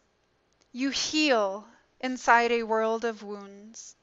You 0.71 0.89
heal 0.89 1.67
inside 1.99 2.51
a 2.51 2.63
world 2.63 3.05
of 3.05 3.21
wounds. 3.21 3.95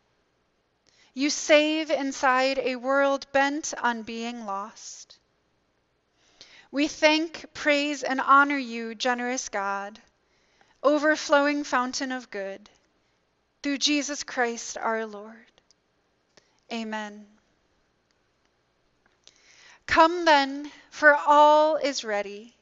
You 1.13 1.29
save 1.29 1.91
inside 1.91 2.61
a 2.61 2.77
world 2.77 3.27
bent 3.33 3.75
on 3.83 4.05
being 4.05 4.47
lost. 4.47 5.19
We 6.71 6.87
thank, 6.87 7.53
praise, 7.53 8.05
and 8.05 8.21
honor 8.21 8.59
you, 8.59 8.95
generous 8.95 9.49
God 9.49 9.99
overflowing 10.85 11.65
fountain 11.65 12.13
of 12.13 12.31
good, 12.31 12.71
through 13.61 13.79
Jesus 13.79 14.23
Christ 14.23 14.79
our 14.79 15.05
Lord. 15.05 15.35
Amen. 16.73 17.27
Come 19.87 20.25
then, 20.25 20.71
for 20.91 21.13
all 21.13 21.75
is 21.75 22.05
ready. 22.05 22.55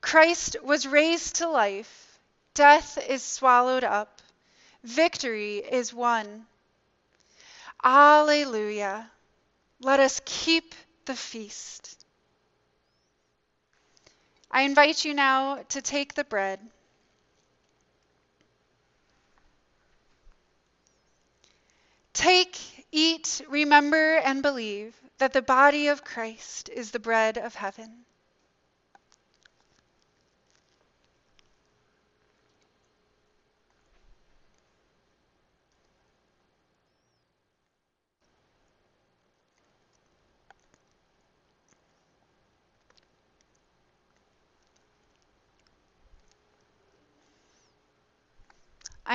Christ 0.00 0.56
was 0.62 0.86
raised 0.86 1.36
to 1.36 1.48
life, 1.48 2.18
death 2.54 2.98
is 2.98 3.22
swallowed 3.22 3.84
up, 3.84 4.22
victory 4.82 5.58
is 5.58 5.92
won. 5.92 6.46
Alleluia. 7.82 9.10
Let 9.80 10.00
us 10.00 10.20
keep 10.24 10.74
the 11.04 11.14
feast. 11.14 12.04
I 14.50 14.62
invite 14.62 15.04
you 15.04 15.14
now 15.14 15.62
to 15.68 15.82
take 15.82 16.14
the 16.14 16.24
bread. 16.24 16.60
Take, 22.12 22.58
eat, 22.90 23.40
remember, 23.48 24.16
and 24.16 24.42
believe 24.42 24.96
that 25.18 25.32
the 25.32 25.42
body 25.42 25.86
of 25.86 26.02
Christ 26.02 26.68
is 26.68 26.90
the 26.90 26.98
bread 26.98 27.38
of 27.38 27.54
heaven. 27.54 28.04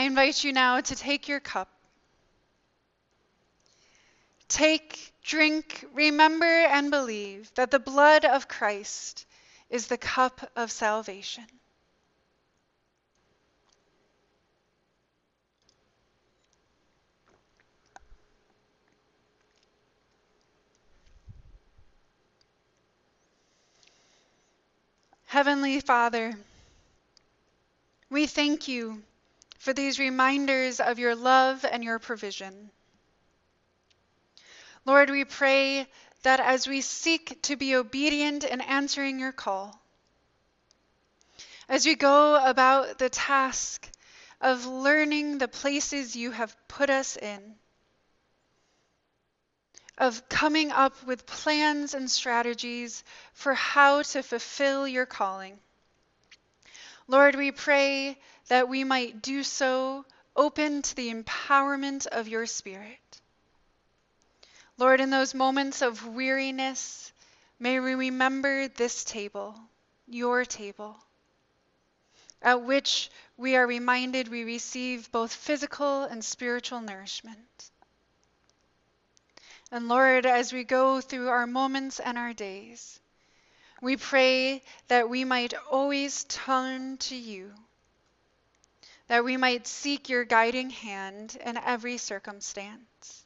I 0.03 0.05
invite 0.05 0.43
you 0.43 0.51
now 0.51 0.81
to 0.81 0.95
take 0.97 1.29
your 1.29 1.39
cup 1.39 1.69
Take, 4.49 5.13
drink, 5.23 5.85
remember, 5.93 6.45
and 6.45 6.91
believe 6.91 7.49
that 7.55 7.71
the 7.71 7.79
blood 7.79 8.25
of 8.25 8.49
Christ 8.49 9.25
is 9.69 9.87
the 9.87 9.97
cup 9.97 10.51
of 10.57 10.73
salvation. 10.73 11.45
Heavenly 25.27 25.79
Father, 25.79 26.33
we 28.09 28.27
thank 28.27 28.67
you 28.67 29.01
for 29.63 29.71
these 29.71 29.97
reminders 29.97 30.81
of 30.81 30.99
your 30.99 31.15
love 31.15 31.63
and 31.63 31.85
your 31.85 31.97
provision. 31.97 32.69
Lord, 34.85 35.09
we 35.09 35.23
pray 35.23 35.87
that 36.23 36.41
as 36.41 36.67
we 36.67 36.81
seek 36.81 37.41
to 37.43 37.55
be 37.55 37.73
obedient 37.73 38.43
in 38.43 38.59
answering 38.59 39.21
your 39.21 39.31
call, 39.31 39.81
as 41.69 41.85
we 41.85 41.95
go 41.95 42.45
about 42.45 42.97
the 42.97 43.07
task 43.07 43.89
of 44.41 44.65
learning 44.65 45.37
the 45.37 45.47
places 45.47 46.13
you 46.13 46.31
have 46.31 46.53
put 46.67 46.89
us 46.89 47.15
in, 47.15 47.55
of 49.97 50.27
coming 50.27 50.73
up 50.73 51.01
with 51.05 51.25
plans 51.25 51.93
and 51.93 52.11
strategies 52.11 53.01
for 53.31 53.53
how 53.53 54.01
to 54.01 54.23
fulfill 54.23 54.85
your 54.85 55.05
calling. 55.05 55.57
Lord, 57.07 57.35
we 57.35 57.51
pray 57.51 58.17
that 58.47 58.69
we 58.69 58.83
might 58.83 59.21
do 59.21 59.43
so 59.43 60.05
open 60.35 60.81
to 60.81 60.95
the 60.95 61.13
empowerment 61.13 62.07
of 62.07 62.27
your 62.27 62.45
Spirit. 62.45 63.21
Lord, 64.77 65.01
in 65.01 65.09
those 65.09 65.33
moments 65.33 65.81
of 65.81 66.07
weariness, 66.07 67.11
may 67.59 67.79
we 67.79 67.93
remember 67.93 68.67
this 68.67 69.03
table, 69.03 69.59
your 70.07 70.45
table, 70.45 70.97
at 72.41 72.63
which 72.63 73.11
we 73.37 73.55
are 73.55 73.67
reminded 73.67 74.27
we 74.27 74.43
receive 74.43 75.11
both 75.11 75.33
physical 75.33 76.03
and 76.03 76.23
spiritual 76.23 76.81
nourishment. 76.81 77.71
And 79.71 79.87
Lord, 79.87 80.25
as 80.25 80.53
we 80.53 80.63
go 80.63 81.01
through 81.01 81.29
our 81.29 81.47
moments 81.47 81.99
and 81.99 82.17
our 82.17 82.33
days, 82.33 82.99
we 83.83 83.97
pray 83.97 84.61
that 84.87 85.09
we 85.09 85.25
might 85.25 85.53
always 85.69 86.23
turn 86.23 86.95
to 86.97 87.15
you, 87.15 87.51
that 89.09 89.25
we 89.25 89.35
might 89.35 89.67
seek 89.67 90.07
your 90.07 90.23
guiding 90.23 90.69
hand 90.69 91.37
in 91.45 91.57
every 91.57 91.97
circumstance, 91.97 93.25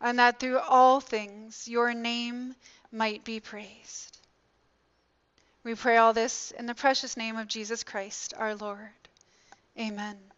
and 0.00 0.18
that 0.18 0.40
through 0.40 0.58
all 0.58 1.00
things 1.00 1.68
your 1.68 1.92
name 1.92 2.54
might 2.90 3.24
be 3.24 3.40
praised. 3.40 4.18
We 5.64 5.74
pray 5.74 5.98
all 5.98 6.14
this 6.14 6.50
in 6.52 6.64
the 6.64 6.74
precious 6.74 7.14
name 7.18 7.36
of 7.36 7.46
Jesus 7.46 7.84
Christ, 7.84 8.32
our 8.38 8.54
Lord. 8.54 8.88
Amen. 9.78 10.31